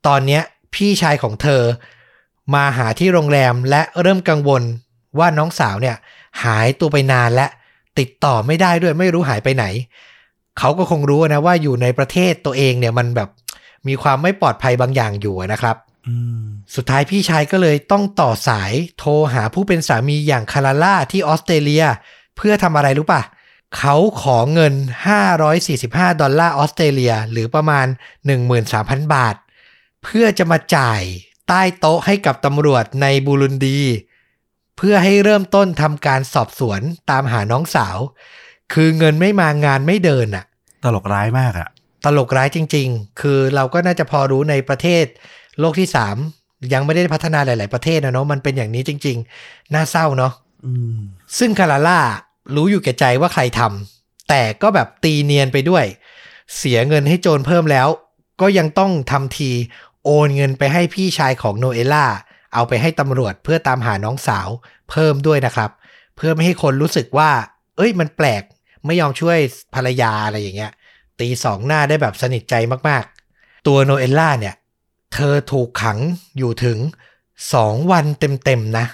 [0.06, 0.40] ตอนนี้
[0.75, 1.62] พี่ชายของเธอ
[2.54, 4.62] มาหาที่โรงแรมและเริ่มกังวล
[5.18, 5.96] ว่าน้องสาวเนี่ย
[6.44, 7.46] หายตัวไปนานและ
[7.98, 9.64] ติดต่อไม่ได้ด้วยไม่รู้หายไปไหน
[10.59, 13.28] เขาก็คงรู้นะว่าอยู่ในประเทศตัวเองเนี่ยมันแบบ
[13.88, 15.76] มีความไม่ปลอดภัยบางอย่างอยู่นะครับ
[16.75, 21.85] สุดท้ายพี่ชายก็เลยต้องต่อสายโทรหาผู้เป็นสามีอย่างคาราล่าที่ออสเตรเลีย
[22.37, 23.23] เพื่อทำอะไรรู้ปะ
[23.77, 24.75] เขาขอเงิน
[25.47, 27.87] 545 ดอลลาร์ออสเตรเลีย หรือประมาณ
[28.51, 29.37] 13,000 บาท
[30.05, 31.03] เพื่อจะมาจ่าย
[31.49, 33.81] ใต้โต๊ะให้กับตำรวจในบูรุนดี
[34.77, 37.99] เพื่อให้เริ่มต้นทำการสอบสวนตามหาน้องสาว
[38.73, 40.44] คือเงินไม่มางานไม่เดินอะ
[40.85, 41.68] ตลกร้ายมากอะ
[42.05, 45.05] ตลกร้ายจริง ๆ คือเราก็น่าจะพอรู้ในประเทศ
[45.61, 45.88] โลกที่
[46.31, 50.33] 3ยังไม่ได้พัฒนาหลาย ๆ ประเทศนะเนาะมันเป็นอย่างนี้จริง ๆ น่าเศร้าเนาะ
[50.64, 50.99] อืม
[51.38, 52.01] ซึ่งคาราล่า
[52.55, 55.85] รู้อยู่แก่ใจว่าใครทำแต่ก็แบบตีเนียนไปด้วย
[56.57, 57.88] เสียเงินให้โจรเพิ่มแล้ว
[58.40, 59.51] ก็ยังต้องทำที
[60.05, 62.07] โอนเงินไปให้พี่ชายของโนเอล่า
[62.55, 64.49] เอาไปให้ตำรวจเพื่อตามหาน้องสาว
[64.90, 65.71] เพิ่มด้วยนะครับ
[66.16, 67.31] เพื่อไม่ให้คนรู้สึกว่า
[67.77, 68.42] เอ้ยมันแปลก
[68.87, 69.38] ไม่ยอมช่วย
[69.75, 70.73] ภรรยาอะไรอย่างเงี้ย
[71.21, 72.55] ตีสองหน้าได้แบบสนิทใจ
[72.88, 74.55] มากๆ ตัวโนเอลล่าเนี่ย
[75.12, 75.99] เธอถูกขัง
[76.38, 76.79] อยู่ถึง
[77.53, 78.87] สองวันเต็มๆนะ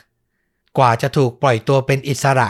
[0.79, 2.49] กว่าจะถูกปล่อยตัวเป็นอิสระ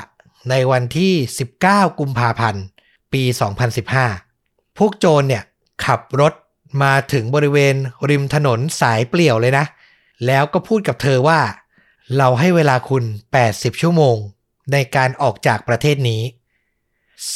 [0.50, 1.12] ในวันที่
[1.56, 2.64] 19 กุมภาพันธ์
[3.12, 3.22] ปี
[4.00, 5.42] 2015 พวกโจรเนี่ย
[5.84, 6.34] ขับรถ
[6.82, 7.74] มาถึงบริเวณ
[8.10, 9.64] ริมถนนสายเปลี่ยวเลยนะ
[10.26, 11.40] แล้วก็พูดกับเธอว่า
[12.16, 13.04] เราให้เวลาคุณ
[13.42, 14.16] 80 ชั่วโมง
[14.72, 16.22] ในการออกจากประเทศนี้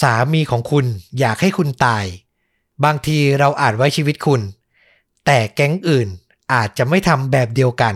[0.01, 0.87] สามีของคุณ
[1.19, 2.05] อยากให้คุณตาย
[2.85, 4.41] บางทีเราอาจไว้ชีวิตคุณ
[5.31, 6.09] แต่แก๊งอื่น
[6.53, 7.95] อาจจะไม่ทำแบบเดียวกัน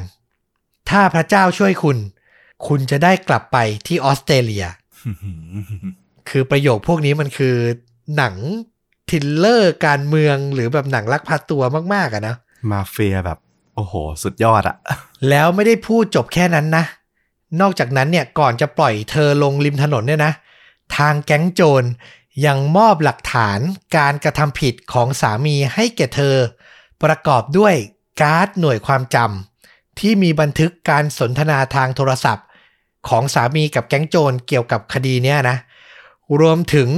[0.90, 1.99] ถ้าพระเจ้าช่วยคุณ
[2.66, 4.66] คุณจะได้กลับไปที่ออสเตรเลีย
[6.29, 7.57] คือประโยคพวกนี้มันคือ
[8.16, 8.35] หนัง
[9.09, 11.62] ทริลเลอร์การเมืองหรือแบบหนังลักพาตัว
[11.95, 12.35] มากๆอะนะ
[12.71, 13.38] มาเฟียแบบ
[13.77, 14.77] โอ้โห สุดยอดอะ
[15.29, 16.85] แล้วไม่ได้พูดจบแค่นั้นนะ
[17.61, 20.33] นอกจากนั้นเนี่ยก่อนจะปล่อยเธอลงริมถนนเนี่ยนะ
[20.97, 21.85] ทางแก๊งโจร
[22.47, 23.59] ยังมอบหลักฐาน
[23.97, 26.37] การกระทำผิดของสามีให้แก่เธอ
[27.04, 27.74] ประกอบด้วย
[28.20, 32.46] การ์ดหน่วยความจำที่มีบันทึกการสนทนาทางโทรศัพท์
[33.08, 35.56] ของสามีกับแก๊งโจรเกี่ยวกับคดีเนี้ยนะ
[36.40, 36.88] รวมถึง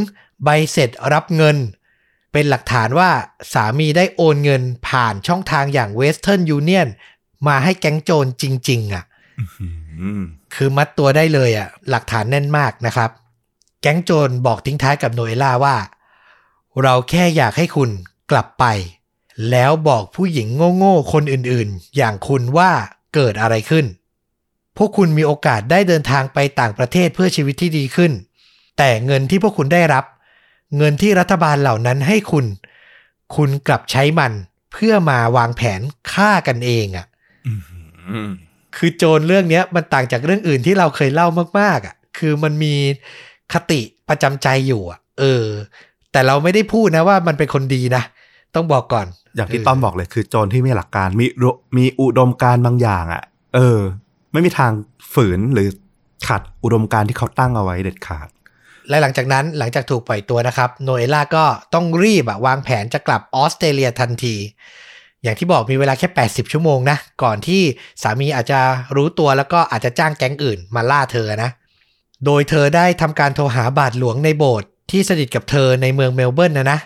[0.44, 1.56] ใบเสร็จรับเงิน
[2.32, 3.10] เป็นหลักฐานว่า
[3.52, 6.88] สามีได้โอนเงินผ่านช่องทางอย่าง Western Union
[7.46, 9.04] มาให้แก๊งโจรจริง ๆอะ
[10.00, 10.22] อืม
[10.54, 13.10] คือมัดตัวได้เลยอะ หลักฐานแน่นมากนะครับ
[13.80, 15.76] แก๊งโจรบอกทิ้งท้ายกับโนเอล่าว่า
[16.82, 17.90] เราแค่อยากให้คุณ
[18.30, 18.64] กลับไป
[19.50, 22.70] แล้วบอกผู้หญิงโง่ๆคนอื่นๆ อย่างคุณว่า
[23.14, 23.86] เกิดอะไรขึ้น
[24.76, 28.12] พวกคุณมีโอกาสได้เดินทางไปต่างประเทศเพื่อชีวิตที่ดีขึ้น
[28.78, 30.04] แต่เงินที่พวกคุณได้รับ
[30.76, 32.46] เงินที่รัฐบาลเหล่านั้นให้คุณ
[33.36, 34.32] คุณกลับใช้มัน
[34.72, 35.80] เพื่อมาวางแผน
[36.12, 37.06] ฆ่ากันเองอะ่ะ
[37.46, 38.30] อืม
[38.76, 41.26] คือโจรเรื่องเนี้ยมันต่างจากเรื่องอื่นที่เราเคยเล่า
[41.58, 42.74] มากๆอะ่ะ คือมันมี
[43.52, 45.46] คติประจำใจอยู่อะ เออ
[46.12, 48.02] แต่เราไม่ได้พูดนะว่ามันเป็นคนดีนะ
[48.54, 53.22] ต้องบอกก่อน อย่างที่เต้อมบอกเลยคือโจรที่มีหลักการมีรุมีอุดมการณ์บางอย่างอะ่ะ
[53.54, 53.78] เออ
[54.32, 54.72] ไม่มีทาง
[55.14, 55.68] ฝืนหรือ
[56.28, 58.28] ขัดอุดมการณ์ที่เขาตั้งเอาไว้เด็ดขาด
[58.88, 64.36] และหลังจากนั้นหลังจากถูกปล่อยตัวนะครับ โนเอล่าก็ต้องรีบอะวางแผนจะกลับออสเตรเลียทันที
[65.22, 67.62] อย่างที่บอกมีเวลาแค่ 80 ชั่วโมงนะ ก่อนที่
[68.02, 68.60] สามีอาจจะ
[68.96, 71.50] รู้ตัวแล้วก็อาจจะจ้างแก๊งอื่นมาล่าเธอนะ
[72.24, 76.78] โดยเธอได้ทำการโทรหาบาทหลวงในโบสถ์ที่สนิทกับเธอในเมืองเมลเบิร์นนะนะ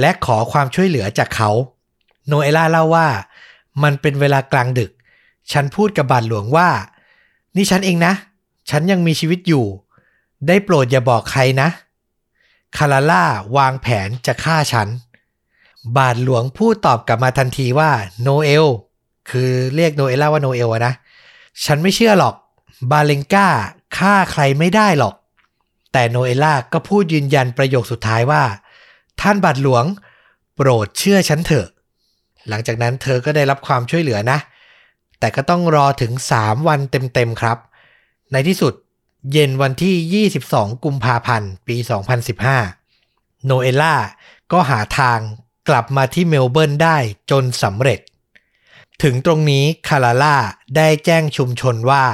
[0.00, 1.50] และขอความช่วยเหลือจากเขา
[2.26, 3.08] โนเอล่าเล่าว่า
[3.82, 4.90] มันเป็นเวลากลางดึก
[5.52, 6.68] ฉันพูดกับบาทหลวงว่า
[7.56, 8.12] นี่ฉันเองนะ
[8.70, 9.64] ฉันยังมีชีวิตอยู่
[10.46, 11.68] ได้โปรดอย่าบอกใครนะ
[12.76, 13.24] คาราล่า
[13.56, 14.88] วางแผนจะฆ่าฉัน
[15.96, 17.90] บาทหลวงพูดตอบกลับมาทันทีว่า
[18.22, 18.66] โนเอล
[19.30, 20.94] คือเรียกโนเอล่าว่าโนเอลนะ
[21.64, 22.34] ฉันไม่เชื่อหรอก
[22.90, 23.48] บาเลงก้า
[23.98, 25.14] ฆ่าใครไม่ได้หรอก
[25.92, 28.42] แต่โนเอล่าก็พูดยืนยันประโยคสุดท้ายว่า
[29.20, 29.84] ท่านบาทหลวง
[30.54, 31.66] โปรดเชื่อฉันเถอะ
[32.48, 34.38] หลังจากนั้นเธอก็ได้รับความช่วยเหลือนะ
[35.18, 37.58] แต่ก็ต้องรอถึง 3 วันเต็มๆครับ
[38.32, 38.74] ในที่สุด
[39.32, 41.76] เย็นวันที่ 22 กุมภาพันธ์ ปี
[42.60, 43.96] 2015 โนเอล่า
[44.52, 45.18] ก็หาทาง
[45.68, 46.96] กลับมาที่เมลเบิร์นได้
[47.30, 48.00] จนสำเร็จ
[49.02, 50.36] ถึงตรงนี้คาราล่า
[50.76, 52.04] ได้แจ้งชุมชนว่า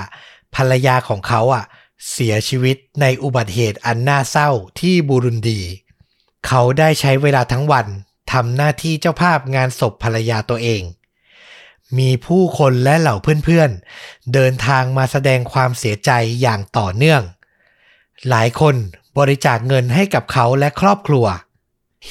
[0.55, 1.65] ภรรยาของเขาอะ
[2.11, 5.61] เสียชีวิตในอุบัติเหตุอันน่าเศร้าที่บูรุนดี
[6.47, 7.87] เขาได้ใช้เวลาทั้งวัน
[8.33, 10.83] ทำหน้าที่เจ้าภาพงานศพภรรยาตัวเอง
[11.99, 17.23] มีผู้คนและเหล่าเพื่อนๆ เดินทางมาแสดงความเสียใจอย่างต่อเนื่อง
[18.29, 18.75] หลายคน
[19.19, 21.27] บริจาคเงินให้กับเขาและครอบครัว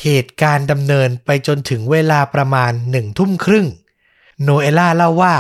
[0.02, 3.68] เหตุการณ์ดำเนินไปจนถึงเวลาประมาณหนึ่งทุ่มครึ่ง
[4.42, 5.36] โนเอล่าเล่าว่า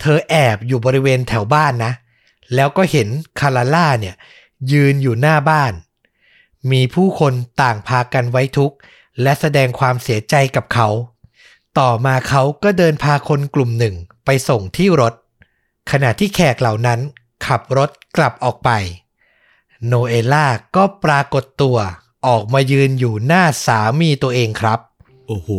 [0.00, 1.92] เธอแอบอยู่บริเวณแถวบ้านนะ
[2.54, 3.08] แล้วก็เห็น
[3.40, 4.14] คาราล่าเนี่ย
[4.72, 5.72] ยืนอยู่หน้าบ้าน
[6.70, 8.76] มีผู้คนต่างพากันไว้ทุกข์
[9.22, 10.88] และแสดงความเสียใจกับเขา
[11.78, 13.94] ต่อมาเขาก็เดินพาคนกลุ่มหนึ่ง
[14.24, 15.14] ไปส่งที่รถ
[15.90, 17.00] ขณะที่แขกเหล่านั้น
[17.46, 18.70] ขับรถกลับออกไป
[19.86, 20.46] โนเอล่า
[20.76, 21.76] ก็ปรากฏตัว
[22.26, 24.78] ออกมายืนอยู่หน้าสามีตัวเองครับ
[25.26, 25.50] โอ้โห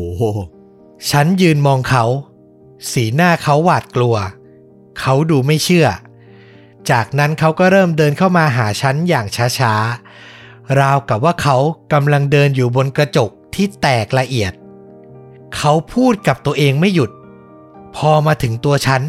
[1.11, 2.05] ฉันยืนมองเขา
[2.91, 4.15] สีหน้าเขาหวาดกลัว
[4.99, 5.87] เขาดูไม่เชื่อ
[6.91, 9.27] จากนั้นเขาก็เริ่มเดินเข้ามาหาฉันอย่าง
[9.59, 10.10] ช้าๆ
[10.79, 11.57] ราวกับว่าเขา
[11.93, 14.53] กำลังเดินอยู่บนกระจกที่แตกละเอียด
[15.55, 17.11] เขาพูดกับตัวเองไม่หยุด
[17.95, 19.01] พอมาถึงตัวฉัน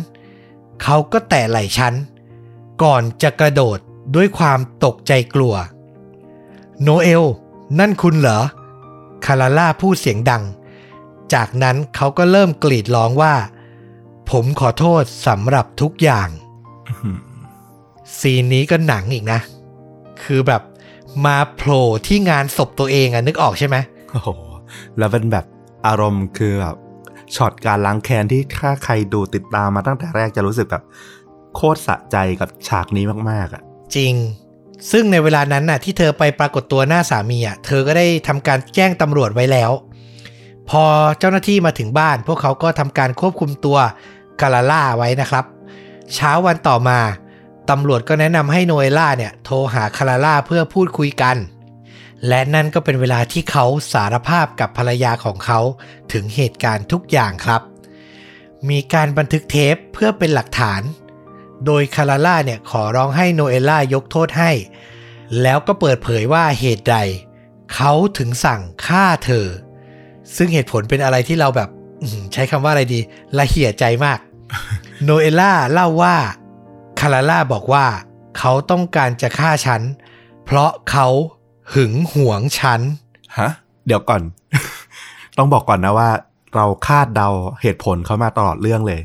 [0.82, 1.94] เขาก็แตะไหล่ฉัน
[2.82, 3.78] ก่อนจะกระโดด
[4.14, 5.54] ด้วยความตกใจกลัว
[6.82, 7.24] โนเอล
[7.78, 8.40] นั่นคุณเหรอ
[9.24, 10.42] คาราล่าพูดเสียงดัง
[11.34, 13.34] จากนั้นเขาก็เริ่มกรีดร้องว่า
[14.30, 16.28] ผมขอโทษสำหรับทุกอย่าง
[18.18, 19.40] ซีนนี้ก็หนังอีกนะ
[20.22, 20.62] คือแบบ
[21.26, 23.76] มาโผล่ที่งานศพตัวเองอะนึกออกใช่ไหม
[24.10, 24.28] โอ้โห
[24.98, 25.44] แล้วเป็นแบบ
[25.86, 26.76] อารมณ์คือแบบ
[27.34, 30.82] ช็อตการล้างแค้นที่ถ้าใครดูติดตามมาตั้งแต่แรกจะรู้สึกแบบ
[31.54, 33.62] โคตรสะใจกับฉากนี้มากๆอะ
[33.96, 34.14] จริง
[34.90, 39.70] ซึ่งในเวลานั้นน่ะ ที่เธอไปปรากฏตัวหน้าสามีอะ เธอก็ได้ทำการแจ้งตำรวจไว้แล้ว
[40.70, 40.84] พอ
[41.18, 43.78] เจ้าหน้าที่มาถึงบ้าน พวกเขาก็ทำการควบคุมตัว
[44.40, 45.44] กาลาล่าไว้นะครับ
[46.14, 46.98] เช้าวันต่อมา
[47.70, 51.36] ตำรวจก็แนะนำให้โนเอล่าเนี่ยโทรหาคาราล่าเพื่อพูดคุยกัน
[52.28, 55.60] และนั่นก็เป็นเวลาที่เขาสารภาพกับภรรยาของเขา
[56.12, 57.62] ถึงเหตุการณ์ทุกอย่างครับ
[58.68, 60.82] มีการบันทึกเทปเพื่อเป็นหลักฐาน
[61.66, 64.50] โดยคาราล่าเนี่ยขอร้องให้โนเอล่ายกโทษให้
[65.42, 66.96] แล้วก็เปิดเผยว่าเหตุใด
[67.74, 69.46] เขาถึงสั่งฆ่าเธอ
[70.36, 71.68] ซึ่งเหตุผลเป็นอะไรที่เราแบบ
[72.32, 73.00] ใช้คำว่าอะไรดี
[73.36, 74.18] ละเหี่ยใจมาก
[75.04, 76.16] โนเอล่าเล่าว่า
[77.04, 77.86] คาราล่าบอกว่า
[78.38, 79.82] เขาต้องการจะฆ่าฉัน
[80.44, 81.08] เพราะเขา
[81.74, 82.80] หึงหวงฉัน
[83.38, 83.50] ฮะ
[83.86, 84.22] เดี๋ยวก่อน
[85.38, 86.10] ต้องบอกก่อนนะว่า
[86.54, 87.28] เราคาดเดา
[87.62, 89.00] เหตุผลเขามาตลอดเรื่องเลย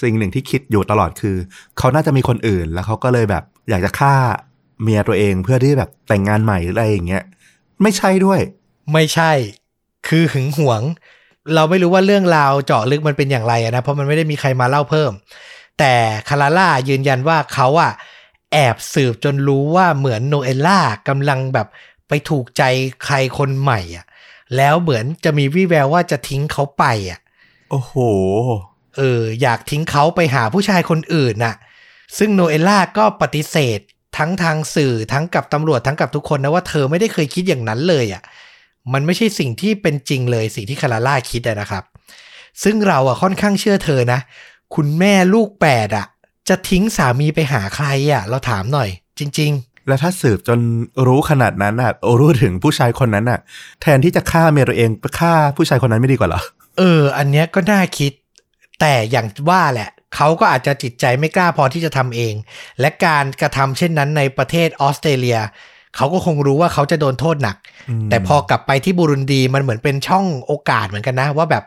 [0.00, 1.36] สิ่งหนึ่งที่คิดอยู่ตลอดคือ
[1.78, 4.14] เขาน่าจะมีคนอื่น แล้วเขาก็เลยแบบ อยากจะฆ่า
[4.82, 7.24] เมียตัวเองเพื่อที่แบบแต่งงานใหม่หรืออะไรอย่างเงี้ย
[7.82, 8.40] ไม่ใช่ด้วย
[8.92, 9.32] ไม่ใช่
[10.08, 10.82] คือหึงหวง
[11.54, 15.12] เราไม่รู้ว่าเรื่องราวเจาะลึกมันเป็นอย่างไรอะนะ เพราะมันไม่ได้มีใครมาเล่าเพิ่ม
[15.78, 15.94] แต่
[16.28, 17.92] คาราล่ายืนยันว่าเขาอะ
[18.52, 21.68] แอบสืบจนรู้ว่าเหมือนโนเอล่ากำลังแบบ
[22.08, 22.62] ไปถูกใจ
[23.04, 24.06] ใครคนใหม่อะ
[24.56, 27.20] แล้วเหมือนจะมีวี่แววว่าจะทิ้งเขาไปอะ
[27.70, 27.94] โอ้โห
[28.96, 31.54] เออ อยากทิ้งเขาไปหาผู้ชายคนอื่นน่ะ
[32.18, 33.78] ซึ่งโนเอล่าก็ปฏิเสธ
[34.18, 38.22] ทั้งทางสื่อทั้งกับตำรวจทั้งกับทุกคนนะว่าเธอไม่ได้เคยคิดอย่างนั้นเลยอะ่ะ
[38.92, 41.84] มันไม่ใช่สิ่งที่เป็นจริงเลยสิ่งที่คาราล่าคิดอะนะครับ
[42.62, 44.20] ซึ่งเราอะค่อนข้างเชื่อเธอนะ
[44.74, 46.06] คุณแม่ลูกแปดอะ
[46.48, 49.52] จะทิ้งสามีไปหาใครอะเราถามหน่อย จริง
[49.88, 50.60] แล้วถ้าสืบจน
[51.06, 53.38] รู้ขนาดนั้นอะรู้ถึงผู้ชายคนนั้นอะ
[53.82, 58.12] แทนที่จะฆ่าเมียตัวเองไปฆ่าผู้ชายคนนั้นไม่ดีกว่าเหรอๆเออ อันเนี้ยก็น่าคิด
[58.80, 62.34] แต่อย่างว่าแหละเขาก็อาจจะจิตใจไม่กล้าพอที่จะทำเอง
[62.80, 65.38] และการกระทำเช่นนั้นในประเทศออสเตรเลีย
[65.96, 67.56] เขาก็คงรู้ว่าเขาจะโดนโทษหนัก
[67.90, 71.64] อืมแต่พอกลับไปที่บูรุนดีมันเหมือนเป็นช่องโอกาสเหมือนกันนะ ว่าแบบ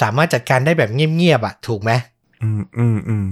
[0.00, 1.90] สามารถจัดการได้แบบเงียบๆอะถูกไหม
[2.42, 3.28] อืมอืมอืม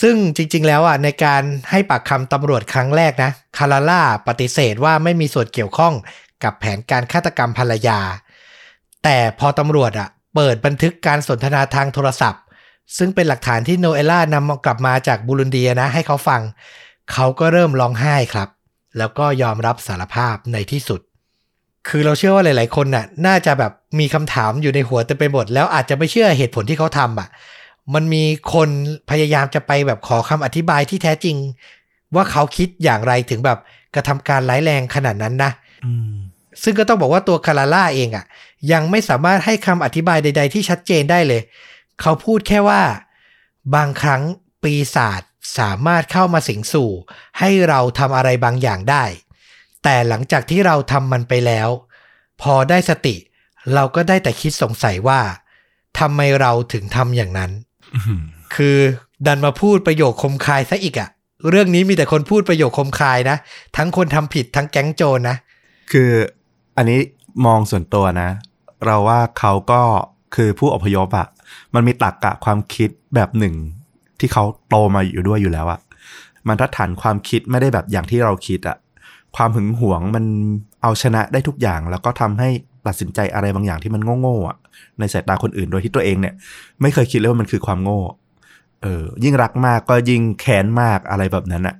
[0.00, 5.94] ซึ่งจริง ๆ แล้วอะในการให้ปากคำตำรวจครั้งแรกนะคาราล่าปฏิเสธว่าไม่มีส่วนเกี่ยวข้อง
[6.44, 8.00] กับแผนการฆาตกรรมภรรยา
[9.04, 12.42] แต่พอตำรวจอะเปิดบันทึกการสนทนาทางโทรศัพท์
[12.96, 16.40] ซึ่งเป็นหลักฐานที่โนเอล่านำกลับมาจากบูรุนเดียนะ ให้เขาฟัง
[17.12, 18.48] เขาก็เริ่มร้องไห้ครับ
[18.98, 21.00] แล้วก็ยอมรับสารภาพในที่สุด
[21.88, 27.28] คือเราเชื่อว่าหลาย ๆ คนน่ะ น่าจะแบบมีคำถามอยู่ในหัวเต็มไปหมด แล้วอาจจะไม่เชื่อเหตุผลที่เขาทำอะ
[27.94, 28.24] มันมี
[28.54, 28.68] คน
[29.10, 31.36] พยายามจะไปแบบขอคำอธิบายที่แท้จริง
[32.14, 33.58] ว่าเขาคิดอย่างไรถึงแบบ
[33.94, 35.50] กระทำการร้ายแรงขนาดนั้นนะ
[35.84, 36.12] อืม
[36.62, 38.24] ซึ่งก็ต้องบอกว่าตัวคาราล่าเองอะ่ะ
[38.72, 41.42] ยังไม่สามารถให้คำอธิบายใด ๆ ที่ชัดเจนได้เลย
[42.00, 42.82] เขาพูดแค่ว่า
[43.74, 44.22] บางครั้ง
[44.62, 45.22] ปีศาจ
[45.58, 46.90] สามารถเข้ามาสิงสู่
[47.38, 49.04] ให้เราทำอะไรบางอย่างได้
[49.82, 51.68] แต่หลังจากที่เราทำมันไปแล้ว
[52.42, 53.16] พอได้สติ
[53.74, 55.20] เราก็ได้แต่คิดสงสัยว่า
[55.98, 57.67] ทำไมเราถึงทำอย่างนั้นอืม
[58.56, 58.76] คือ
[59.26, 61.08] ดันมาพูดประโยคคมคายซะอีกอะ
[61.50, 63.36] เรื่องนี้มีแต่คนพูดประโยคคมคายนะ
[63.76, 65.36] ทั้งคนทำผิดทั้งแก๊งโจรนะ
[65.92, 66.10] คือ
[66.76, 67.00] อันนี้
[67.46, 68.28] มองส่วนตัวนะ
[68.86, 69.82] เราว่าเขาก็
[70.34, 71.28] คือผู้อพยพอะ
[71.74, 73.54] มันมีตรรกกะความคิดแบบหนึ่ง
[74.18, 75.80] ที่เขาโตมาอยู่ด้วยอยู่แล้วอะ
[76.48, 78.76] มันทัดฐานความคิดไม่ได้แบบอย่างที่เราคิดอะ
[79.36, 80.24] ความหึงหวงมัน
[80.82, 82.48] เอาชนะได้ทุกอย่าง แล้วก็ทำให้
[82.88, 84.56] ตัดสินใจอะไรบางอย่างที่มันโง่ๆอะ
[84.98, 86.34] ในสายตาคนอื่นโดยที่ตัวเองเนี่ย
[86.80, 88.00] ไม่เคยคิดเลยว่ามันคือความโง่
[88.82, 91.76] เออยิ่งรักมากก็ยิ่งแค้นมากอะไรแบบนั้นอะ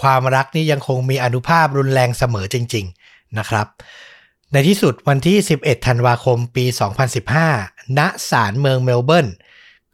[0.00, 3.66] ความรักนี่ยังคงมีอนุภาพรุนแรงเสมอจริง ๆนะครับ
[4.52, 6.64] ในที่สุดวันที่ 11 ธันวาคมปี
[7.32, 9.28] 2015 ณ ศาลเมืองเมลเบิร์น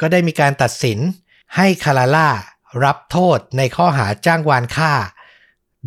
[0.00, 0.98] ก็ได้มีการตัดสิน
[1.56, 2.28] ให้คาราล่า
[2.84, 4.92] รับโทษในข้อหาจ้างวานฆ่า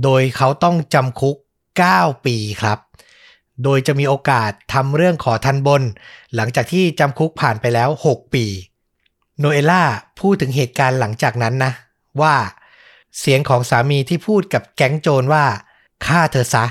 [0.03, 1.35] โดยเขาต้องจำคุก
[1.81, 2.79] 9 ปีครับ
[3.63, 5.81] โดยจะมีโอกาสทำเรื่องขอทันบน
[6.35, 8.45] หลังจากที่จำคุกผ่านไปแล้ว 6 ปี
[9.39, 9.83] โนเอล่า
[10.19, 11.71] พูดถึงเหตุการณ์หลังจากนั้นนะ
[12.21, 12.35] ว่า
[13.19, 15.45] เสียงของสามีที่พูดกับแก๊งโจรว่า
[16.05, 16.65] ฆ่าเธอซะ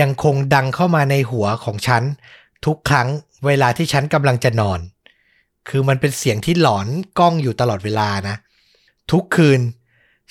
[0.00, 2.02] ยังคงดังเข้ามาในหัวของฉัน
[2.64, 3.08] ทุกครั้ง
[3.46, 4.80] เวลาที่ฉันกำลังจะนอน
[5.68, 6.86] คือมันเป็นเสียงที่หลอน
[7.18, 8.36] ก้องอยู่ตลอดเวลานะ
[9.10, 9.60] ทุกคืน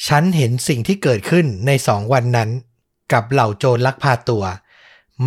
[0.08, 2.49] ฉันเห็นสิ่งที่เกิดขึ้นในสองวันนั้น
[3.12, 4.43] กับเหล่าโจรลักพาตัว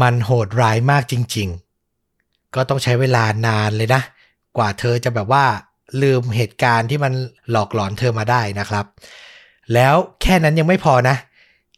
[0.00, 1.48] มันโหดร้ายมากจริง
[2.00, 4.02] ๆ ก็ต้องใช้เวลานานเลยนะ
[4.56, 5.44] กว่าเธอจะแบบว่า
[6.02, 7.12] ลืมเหตุการณ์ที่มัน
[7.50, 8.86] หลอกหลอนเธอมาได้นะครับ
[9.74, 11.16] แล้วแค่นั้นยังไม่พอนะ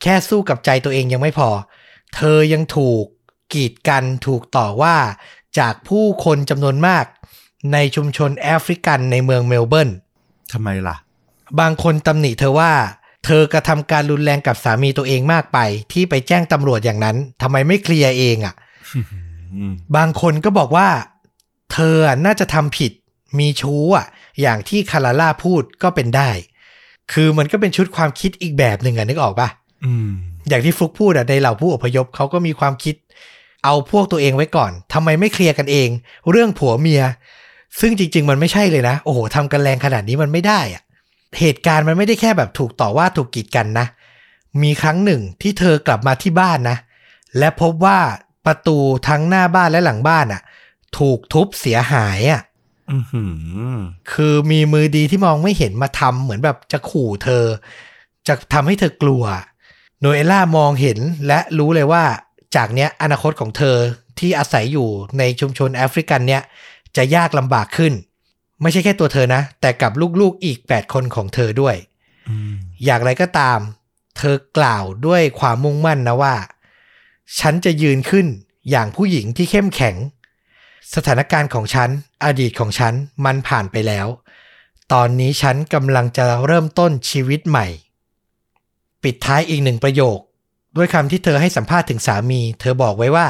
[0.03, 1.49] แค่สู้กับใจตัวเองยังไม่พอ
[2.17, 3.05] เธอยังถูก
[3.53, 4.97] กีดกันถูกต่อว่า
[5.59, 7.05] จากผู้คนจำนวนมาก
[7.73, 9.91] ในชุมชนแอฟริกันในเมืองเมลเบิร์น
[10.53, 10.97] ทำไมล่ะ
[11.61, 12.73] บางคนตำหนิเธอว่า
[13.25, 15.59] เธอกระทำการรุนแรงกับสามีตัวเองมากไป
[15.93, 18.55] ที่ไปแจ้งตำรวจอย่างนั้นทำไมไม่เคลียร์เองอะ่ะ
[19.55, 20.89] อืมบางคนก็บอกว่า
[21.73, 22.93] เธอน่าจะทำผิด
[23.39, 24.07] มีชู้อะ
[24.41, 26.31] อย่างที่คาราล่าพูดก็เป็นได้
[27.13, 29.49] คือมันก็เป็นชุดความคิดอีกแบบหนึ่งอะนึกออกปะ
[29.85, 30.11] อืม
[30.49, 32.95] อย่างที่ฟลุกพูดอะในเหล่าผู้อพยพเขาก็มีความคิด
[33.65, 35.89] เอาพวกตัวเองไว้ก่อนทำไมไม่เคลียร์กันเอง
[36.31, 37.03] เรื่องผัวเมีย
[37.81, 40.83] ซึ่งจริง ๆ มันไม่ใช่เลยนะ โอ้โหทำกันแรงขนาดนี้มันไม่ได้อะ
[41.41, 43.87] เหตุการณ์มันไม่ได้แค่แบบถูกต่อว่าถูกกีดกันนะ
[44.63, 46.77] มีครั้งหนึ่งที่เธอกลับมาที่บ้านนะ
[47.39, 47.99] และพบว่า
[48.47, 50.43] ประตูทั้งหน้าบ้านและหลังบ้านอะ
[50.99, 52.43] ถูกทุบเสียหายอะ
[52.93, 53.25] อือหื
[53.77, 53.79] อ
[54.13, 57.45] คือมีมือดีที่มองไม่เห็นมาทำเหมือนแบบจะขู่เธอ
[58.29, 59.25] จะทำให้เธอกลัว
[60.01, 62.05] โนเอล่ามองเห็นและรู้เลยว่า
[62.57, 63.77] จากเนี้ยอนาคตของเธอ
[64.19, 66.43] ที่อาศัยอยู่ในชุมชนแอฟริกันเนี้ย
[66.97, 67.93] จะยากลำบากขึ้น
[68.65, 71.77] ไม่ใช่แค่ตัวเธอนะ แต่กับลูกๆอีก 8 คนของเธอด้วย
[72.29, 72.53] อืม
[72.85, 73.59] อย่างไรก็ตาม
[74.19, 76.35] เธอกล่าวด้วยความมุ่งมั่นนะว่า
[77.41, 78.27] ฉันจะยืนขึ้น
[78.71, 79.97] อย่างผู้หญิงที่เข้มแข็ง
[80.95, 81.89] สถานการณ์ของฉัน
[82.25, 84.07] อดีตของฉันมันผ่านไปแล้ว
[84.93, 87.67] ตอนนี้ฉันกำลังจะเริ่มต้นชีวิตใหม่
[89.03, 90.19] ปิดท้ายอีกหนึ่งประโยค
[90.77, 93.29] ด้วยคำที่เธอให้สัมภาษณ์ถึงสามี เธอบอกไว้ว่า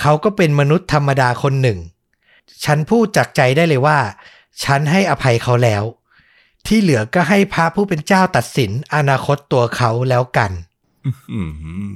[0.00, 1.78] เขาก็เป็นมนุษย์ธรรมดาคนหนึ่ง
[2.64, 3.98] ฉันพูดจากใจได้เลยว่า
[4.64, 5.82] ฉันให้อภัยเขาแล้ว
[6.66, 10.50] ที่เหลือก็ให้พระผู้เป็นเจ้าตัดสินอนาคตตัวเขาแล้วกัน
[11.32, 11.40] อื
[11.88, 11.90] ม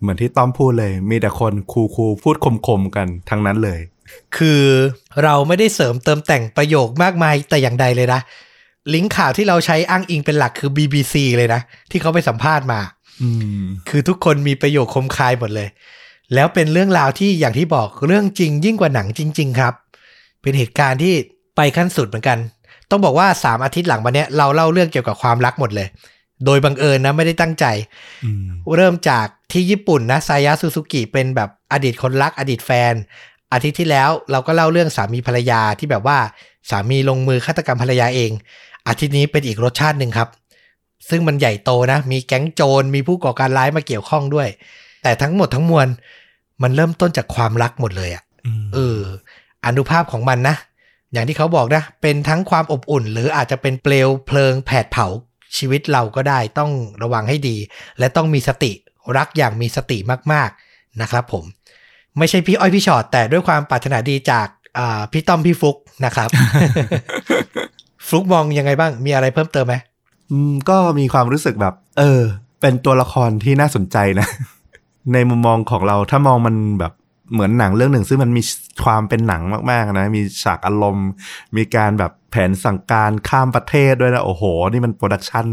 [0.00, 3.80] เหมือนที่ต้อมพูดเลย มีแต่คนคูคูๆพูดคมๆกันทั้งนั้นเลย
[4.36, 4.62] คือ
[5.22, 8.20] เราไม่ได้เสริมเติมแต่งประโยคมากมายแต่อย่างใดเลยนะ
[8.94, 12.80] ลิงก์ข่าวที่เราใช้อ้างอิงเป็นหลักคือ BBC เลยนะ ที่เขาไปสัมภาษณ์มา
[13.22, 13.28] อื
[13.60, 15.68] มคือทุกคนมีประโยคคมคายหมดเลย
[16.34, 19.74] แล้วเป็นเรื่องราวที่อย่างที่บอกเรื่องจริงยิ่งกว่าหนังจริง ๆ ครับ
[20.44, 21.14] เป็นเหตุการณ์ที่
[21.56, 22.38] ไปขั้นสุดเหมือนกัน
[22.90, 25.88] ต้องบอกว่า3อาทิตย์หลังมาเนี้ยเราเล่าเรื่องเกี่ยวกับความรักหมดเลย
[26.44, 27.66] โดยบังเอิญนะไม่ได้ตั้งใจ
[28.24, 28.44] อืม
[28.76, 32.94] เริ่มจากที่ญี่ปุ่นนะซายะซูซูกิเป็นแบบอดีตคนรักอดีตแฟน
[33.52, 36.18] อาทิตย์ที่แล้วเราก็เล่าเรื่องสามีภรรยาที่แบบว่า
[36.70, 38.30] สามีลงมือฆาตกรรมภรรยาเอง
[38.88, 40.28] อาทิตย์นี้เป็นอีกรสชาติหนึ่งครับ
[41.08, 44.48] ซึ่งมันใหญ่โตนะ มีแก๊งโจรมีผู้ก่อการร้ายมาเกี่ยวข้องด้วย
[45.02, 45.86] แต่ทั้งหมดทั้งมวล
[46.62, 48.22] มันเริ่มต้นจากความรักหมดเลยอะ
[48.62, 49.00] มเออ
[49.66, 50.56] อนุภาพของมันนะ
[51.12, 55.06] อย่างที่เขาบอกนะ เป็นทั้งความอบอุ่น หรืออาจจะเป็นเปลวเพลิงแผดเผา
[55.56, 56.70] ชีวิตเราก็ได้ต้อง
[57.02, 57.56] ระวังให้ดี
[57.98, 58.72] และต้องมีสติ
[59.16, 59.98] รักอย่างมีสติ
[60.32, 61.44] มากๆนะครับผม
[62.18, 64.46] ไม่ใช่พี่อ้อยพี่ชอตแต่ด้วยความปรารถนาดีจาก
[65.12, 66.28] พี่ต้อมพี่ฟุกนะครับ
[68.06, 69.74] ฟลุกมองยังไงบ้างมีอะไรเพิ่มเติมไหม
[70.68, 72.22] ก็มีความรู้สึกแบบ เออ
[72.60, 74.26] เป็นตัวละครที่น่าสนใจนะ
[75.12, 76.92] ในมุมมองของเราถ้ามองมันแบบ
[77.32, 78.42] เหมือนหนังเรื่องหนึ่ง ซึ่งมันมี
[78.84, 81.08] ความเป็นหนังมากๆนะ มีฉากอารมณ์
[81.56, 85.46] มีการแบบแผนสั่งการข้ามประเทศด้วยนะ โอ้โห นี่มันโปรดักชัน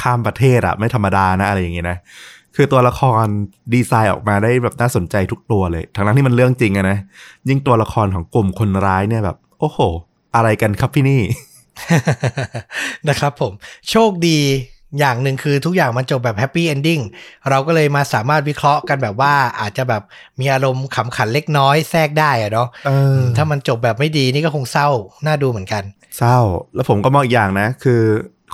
[0.00, 1.98] ข้ามประเทศอะไม่ธรรมดานะ อะไรอย่างงี้นะ
[2.56, 3.24] คือตัวละคร
[3.74, 6.98] ดีไซน์ออกมาได้แบบน่าสนใจทุกตัวเลย ทั้งนั้นที่มันเรื่องจริงอะนะ
[7.48, 9.78] ยิ่งตัวละครของกลุ่มคนร้ายเนี่ยแบบ โอ้โห
[10.34, 11.20] อะไรกันครับพี่นี่
[13.08, 13.52] นะครับผม
[13.90, 14.38] โชคดี
[14.98, 17.00] อย่างหนึ่งคือทุกอย่างมันจบแบบ happy ending
[17.50, 20.02] เราก็เลยมาสามารถวิเคราะห์กันแบบว่าอาจจะแบบ
[20.40, 24.88] มีอารมณ์ขำขันเล็กน้อยแทรกได้อะเนาะเออถ้ามันจบแบบไม่ดีนี่ก็คงเศร้า
[25.26, 25.82] น่าดูเหมือนกัน
[26.18, 26.38] เศร้า
[26.74, 28.02] แล้วผมก็มองอีกอย่างนะ คือ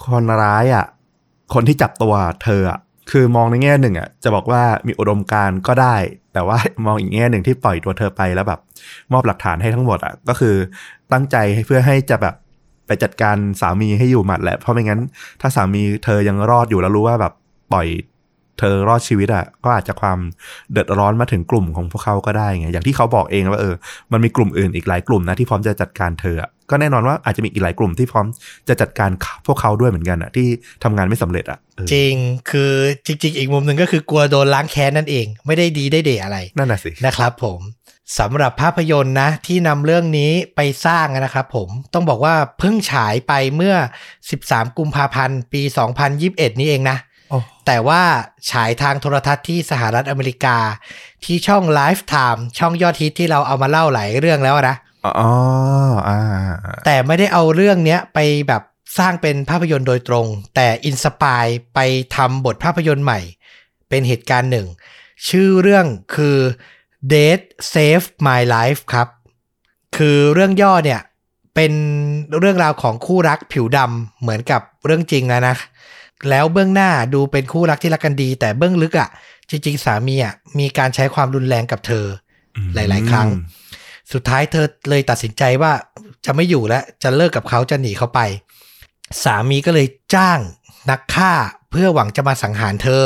[0.03, 0.87] คนร้ายอะ
[1.55, 2.79] คนที่จับตัวเธออะ
[3.11, 5.97] คือมองในแง่หนึ่งอะจะบอกว่ามีอุดมการณ์ก็ได้
[6.35, 8.61] แต่ว่ามองอีกแง่หนึ่งที่ปล่อยตัวเธอไปแล้วแบบ
[9.13, 10.55] มอบหลักฐานให้ทั้งหมดอะก็คือ
[11.13, 12.35] ตั้งใจให้เพื่อให้จะแบบ
[12.87, 15.01] ไปจัดการสามีให้อยู่หมัดแหละ เพราะไม่งั้น
[15.41, 17.33] ถ้าสามีเธอยังรอดอยู่แล้วรู้ว่าแบบ
[17.73, 17.89] ปล่อย
[18.59, 20.19] เธอรอดชีวิตอะก็อาจจะความ
[20.73, 23.75] เดือดร้อนมาถึงกลุ่มของพวกเขาก็ได้ไงอย่างที่เขาบอกเองว่าเออ
[24.13, 28.27] มันมีกลุ่มอื่นอีกหลายกลุ่มนะที่พร้อมจะจัดการเธออะก็แน่นอนว่าอาจจะมีอีกหลายกลุ่มที่พร้อม
[28.69, 29.11] จะจัดการ
[29.47, 30.47] พวกเขาด้วยเหมือนกันอะที่
[30.85, 32.15] ทำงานไม่สำเร็จอะเออจริง
[32.51, 32.73] คือ
[33.07, 37.61] จริง ๆ อีกมุมหนึ่งก็คือกลัวโดนล้างแค้นนั่นเอง ไม่ได้ดีได้เดอะไรนั่นน่ะสินะครับผม
[38.19, 43.75] สำหรับภาพยนตร์นะที่นำเรื่องนี้ไปสร้างนะครับผมต้องบอกว่าเพิ่งฉายไปเมื่อ
[44.27, 45.63] 13 กุมภาพันธ์ ปี
[46.11, 46.99] 2021 นี้เองนะ
[47.31, 48.03] โอ้แต่ว่า
[48.51, 50.59] ฉายทางโทรทัศน์ที่สหรัฐอเมริกา
[51.25, 55.33] ที่ช่อง Lifetime ช่องยอดฮิตที่เราเอามาเล่าหลายเรื่องแล้วนะอ๋อ
[56.09, 56.21] อ่า
[56.85, 58.63] แต่ไม่ได้เอาเรื่องเนี้ยไปแบบ
[58.99, 61.81] สร้างเป็นภาพยนตร์โดยตรง แต่อินสปายไป
[62.17, 63.21] ทำบทภาพยนตร์ใหม่
[63.89, 64.67] เป็นเหตุการณ์หนึ่ง
[65.29, 66.39] ชื่อเรื่องคือ
[67.13, 67.41] Dead
[67.73, 69.09] Save My Life ครับ
[69.97, 71.01] คือเรื่องย่อเนี่ย
[71.55, 71.73] เป็น
[72.39, 75.57] เรื่องราวของคู่รักผิวดำเหมือนกับเรื่องจริงนะนะ
[76.31, 79.09] แล้วเบื้องหน้าดูเป็นคู่รักที่รักกันดี แต่เบื้องลึกอะ่ะ
[79.51, 82.07] จริง ๆ สามีอะ่ะมีการใช้ความรุนแรงกับเธอ
[82.75, 83.29] หลาย ๆ ครั้ง
[84.13, 85.73] สุดท้ายเธอเลยตัดสินใจว่า
[86.25, 88.21] จะไม่อยู่แล้ว จะเลิกกับเขาจะหนีเขาไป
[89.25, 90.39] สามีก็เลยจ้าง
[90.91, 91.33] นักฆ่า
[91.71, 93.03] เพื่อหวังจะมาสังหารเธอ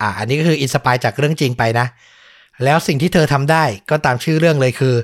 [0.00, 1.86] อะอันนี้ก็คืออินสปายจากเรื่องจริงไปนะ
[2.64, 4.94] แล้วสิ่งที่เธอทำได้ก็ตามชื่อเรื่องเลยคือ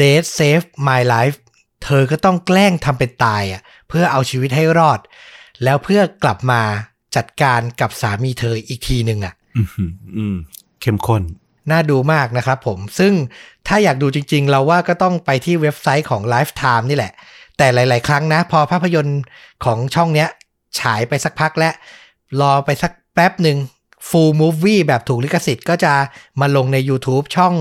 [0.00, 1.36] Dead Save My Life
[1.84, 5.00] เธอก็ต้องแกล้งทำเป็นตายอะเพื่อเอาชีวิตให้รอด
[5.64, 6.62] แล้วเพื่อกลับมา
[7.16, 9.68] จัดการกับสามีเธออีกทีหนึ่งอะอืม
[10.16, 10.36] อืม
[10.80, 11.22] เข้มข้น
[11.70, 13.12] น่าดูมากนะครับผม ซึ่ง
[13.66, 17.12] ถ้าอยากดูจริง ๆ เราว่าก็ต้องไปที่เว็บไซต์ของ Lifetime นี่แหละ
[17.56, 19.22] แต่หลาย ๆ ครั้งนะ พอภาพยนตร์
[19.64, 20.28] ของช่องเนี้ย
[20.80, 21.70] ฉายไปสักพักและ
[22.40, 23.58] รอไปสักแป๊บหนึ่ง
[24.08, 25.92] full movie แบบถูกลิขสิทธิ์ก็จะ
[26.40, 27.54] มาลงใน YouTube ช่อง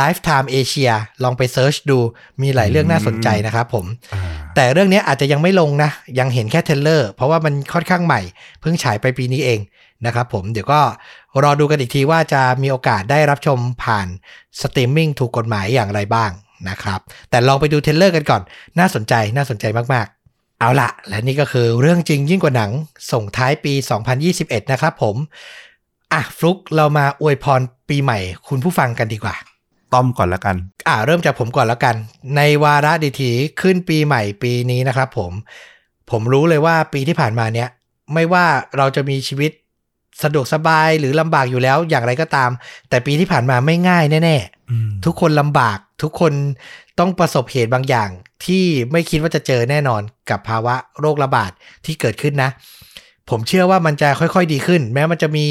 [0.00, 0.92] Lifetime Asia
[1.24, 1.98] ลองไป search ดู
[2.42, 4.22] มีหลายเรื่องน่าสนใจนะครับผมอ่า
[4.54, 8.20] แต่เรื่องเนี้ยอาจจะยังไม่ลงนะ ยังเห็นแค่ trailer เพราะว่ามันค่อนข้างใหม่
[8.60, 9.60] เพิ่งฉายไปปีนี้เอง
[10.06, 10.80] นะครับผม เดี๋ยวก็
[11.42, 14.06] รอดูกันอีกทีว่าจะมีโอกาสได้รับชมผ่าน
[14.60, 16.30] สตรีมมิ่งถูกกฎหมายอย่างไรบ้าง
[16.68, 17.00] นะครับ
[17.30, 18.42] แต่ลองไปดู trailer กันก่อน
[18.78, 22.70] น่าสนใจน่าสนใจมาก ๆเอาละและนี่ก็คือเรื่องจริงยิ่งกว่าหนัง
[23.12, 23.72] ส่งท้ายปี
[24.22, 25.16] 2021 นะครับผม
[26.12, 29.34] อะฟลุกเรามาอวยพรปีใหม่ คุณผู้ฟังกันดีกว่า
[29.92, 30.56] ต้อมก่อนละกัน
[30.88, 31.94] อ่าเริ่มจากผมก่อนแล้วกัน
[32.36, 33.30] ในวาระดิถี
[33.60, 35.32] ขึ้นปีใหม่ปีนี้นะครับผม
[36.10, 37.68] ผมรู้เลยว่าปีที่ผ่านมาเนี้ย
[38.14, 38.46] ไม่ว่า
[38.76, 39.50] เราจะมีชีวิต
[40.22, 42.50] สะดวกสบายหรือลำบากอยู่แล้วอย่างไรก็ตาม
[42.88, 44.36] แต่ปีที่ผ่านมาไม่ง่ายแน่
[44.70, 46.32] อืมๆทุกคนลำบากทุกคน
[46.98, 48.10] ต้องประสบเหตุบางอย่าง
[48.44, 51.50] ที่ไม่คิดว่าจะเจอแน่นอนกับภาวะโรคระบาด
[51.84, 52.50] ที่เกิดขึ้นนะ
[53.30, 55.44] ผมเชื่อว่ามันจะค่อยๆดีขึ้น แม้มันจะมี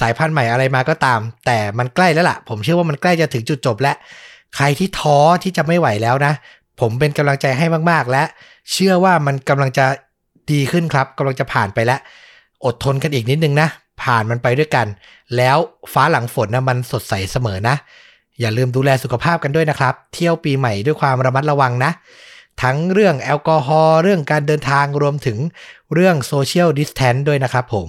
[0.00, 3.96] สายพันธุ์ใหม่อะไรมาก็ตาม แต่มันใกล้แล้วล่ะ ผมเชื่อว่ามันใกล้จะถึงจุดจบแล้ว
[4.56, 6.32] ใครที่ท้อที่จะไม่ไหวแล้วนะ
[6.80, 8.22] ผมเป็นกำลังใจให้มากๆ และ
[8.72, 9.86] เชื่อว่ามันกำลังจะ
[10.52, 12.00] ดีขึ้นครับกำลังจะผ่านไปแล้ว
[12.64, 13.68] อดทนกันอีกนิดนึงนะ
[14.02, 14.86] ผ่านมันไปด้วยกัน
[15.36, 15.56] แล้ว
[15.92, 17.76] ฟ้าหลังฝนนะมันสดใสเสมอนะ
[18.40, 21.90] อย่าลืมดูแลสุขภาพกันด้วยนะครับ เที่ยวปีใหม่ด้วยความระมัดระวังนะ
[22.62, 25.38] ทั้งเรื่องแอลกอฮอล์เรื่องการเดินทางรวมถึง
[25.94, 27.88] เรื่องโซเชียลดิสแทนด้วยนะครับผม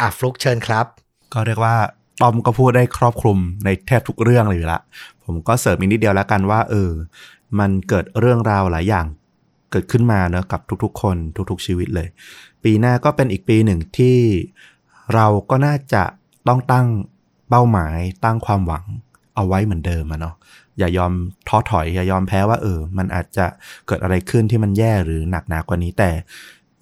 [0.00, 0.86] อะฟลุกเชิญครับ
[1.32, 1.76] ก็เรียกว่า
[2.20, 4.80] ตอมก็พูดได้ครอบคลุมในแทบทุกเรื่องเลยอยู่ละ
[5.24, 6.90] ผมก็เสริมอีกนิดเดียวแล้วกันว่า เออ
[7.58, 9.06] มันเกิดเรื่องราวหลายอย่าง
[9.70, 11.16] เกิดขึ้นมาเนอะกับทุกๆ คน
[11.50, 12.08] ทุกๆชีวิตเลย
[12.64, 14.18] ปีหน้าก็เป็นอีกปีหนึ่งที่
[15.14, 16.04] เราก็น่าจะ
[16.48, 16.86] ต้องตั้ง
[17.48, 18.84] เป้าหมายตั้งความหวัง
[19.36, 20.34] เอาไว้เหมือนเดิมอะเนาะ
[20.78, 21.12] อย่ายอม
[21.48, 23.46] ท้อถอย อย่ายอมแพ้ว่าเออ มันอาจจะ
[23.86, 26.10] เกิดอะไรขึ้นที่มันแย่หรือหนักหนากว่านี้แต่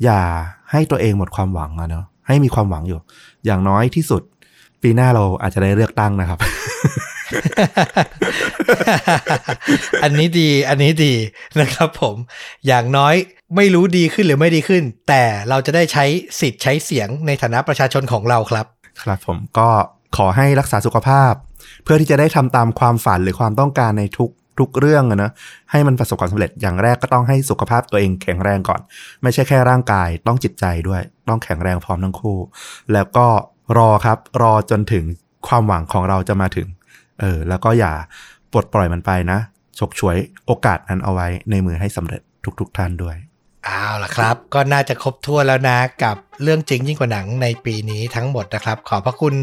[0.05, 0.23] อย่า
[0.71, 2.99] ให้ตัวเองหมดความหวังอะเนาะให้มีความหวังอยู่
[3.47, 4.23] อย่างน้อยที่สุด
[4.83, 6.39] ปีหน้าเราอาจจะได้เลือกตั้งนะครับ
[10.03, 11.15] อันนี้ดีอันนี้ดี
[11.61, 12.17] นะครับผม
[12.67, 13.15] อย่างน้อย
[13.57, 16.05] ไม่รู้ดีขึ้นหรือไม่ดีขึ้น แต่เราจะได้ใช้
[16.41, 18.67] สิทธิ์ใช้เสียงในฐานะประชาชนของเราครับ
[19.03, 19.69] ครับผมก็
[20.17, 21.33] ขอให้รักษาสุขภาพ
[21.85, 25.33] เพื่อที่จะได้ทำตามความฝันหรือความต้องการในทุกทุกเรื่องอะนะ
[25.71, 28.81] ให้มันประสบความสำเร็จอย่างแรกก็ต้องให้สุขภาพตัวเองแข็งแรงก่อน
[29.23, 32.39] ไม่ใช่แค่ร่างกายต้องจิตใจด้วย ต้องแข็งแรงพร้อมทั้งคู่
[32.93, 33.27] แล้วก็
[33.79, 35.05] รอครับรอจนถึง
[35.49, 36.67] ความหวังของเราจะมาถึง
[37.21, 37.93] เออแล้วก็อย่า
[38.53, 39.39] ปลดปล่อยมันไปนะ
[39.79, 40.17] ฉกฉวย
[40.47, 42.21] โอกาสนั้นเอาไว้ในมือให้สำเร็จ
[42.61, 43.17] ทุกๆทท่านด้วย
[43.67, 49.35] เอาล่ะครับ ก็น่าจะครบถ้วนแล้วนะกับเรื่องจริงยิ่งกว่าหนังในปีนี้ทั้งหมดนะครับ ขอบพระคุณ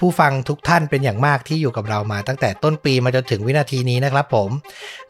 [0.00, 4.50] ผู้ฟังทุกท่านเป็นอย่างมากที่อยู่กับเรามาตั้งแต่ต้นปีมาจนถึงวินาทีนี้นะครับผม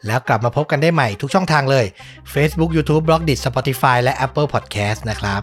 [0.05, 1.85] แล้วกลับมาพบกันได้ใหม่ทุกช่องทางเลย
[2.33, 5.41] Facebook YouTube b l o g d i t Spotify และ Apple Podcast นะครับ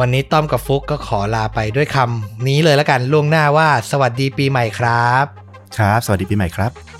[0.00, 5.24] วันนี้ต้อมกับฟุกก็ขอลาไปด้วยคำนี้เลยละกันล่วงหน้าว่า สวัสดีปีใหม่ครับ
[5.78, 6.97] ครับ สวัสดีปีใหม่ครับ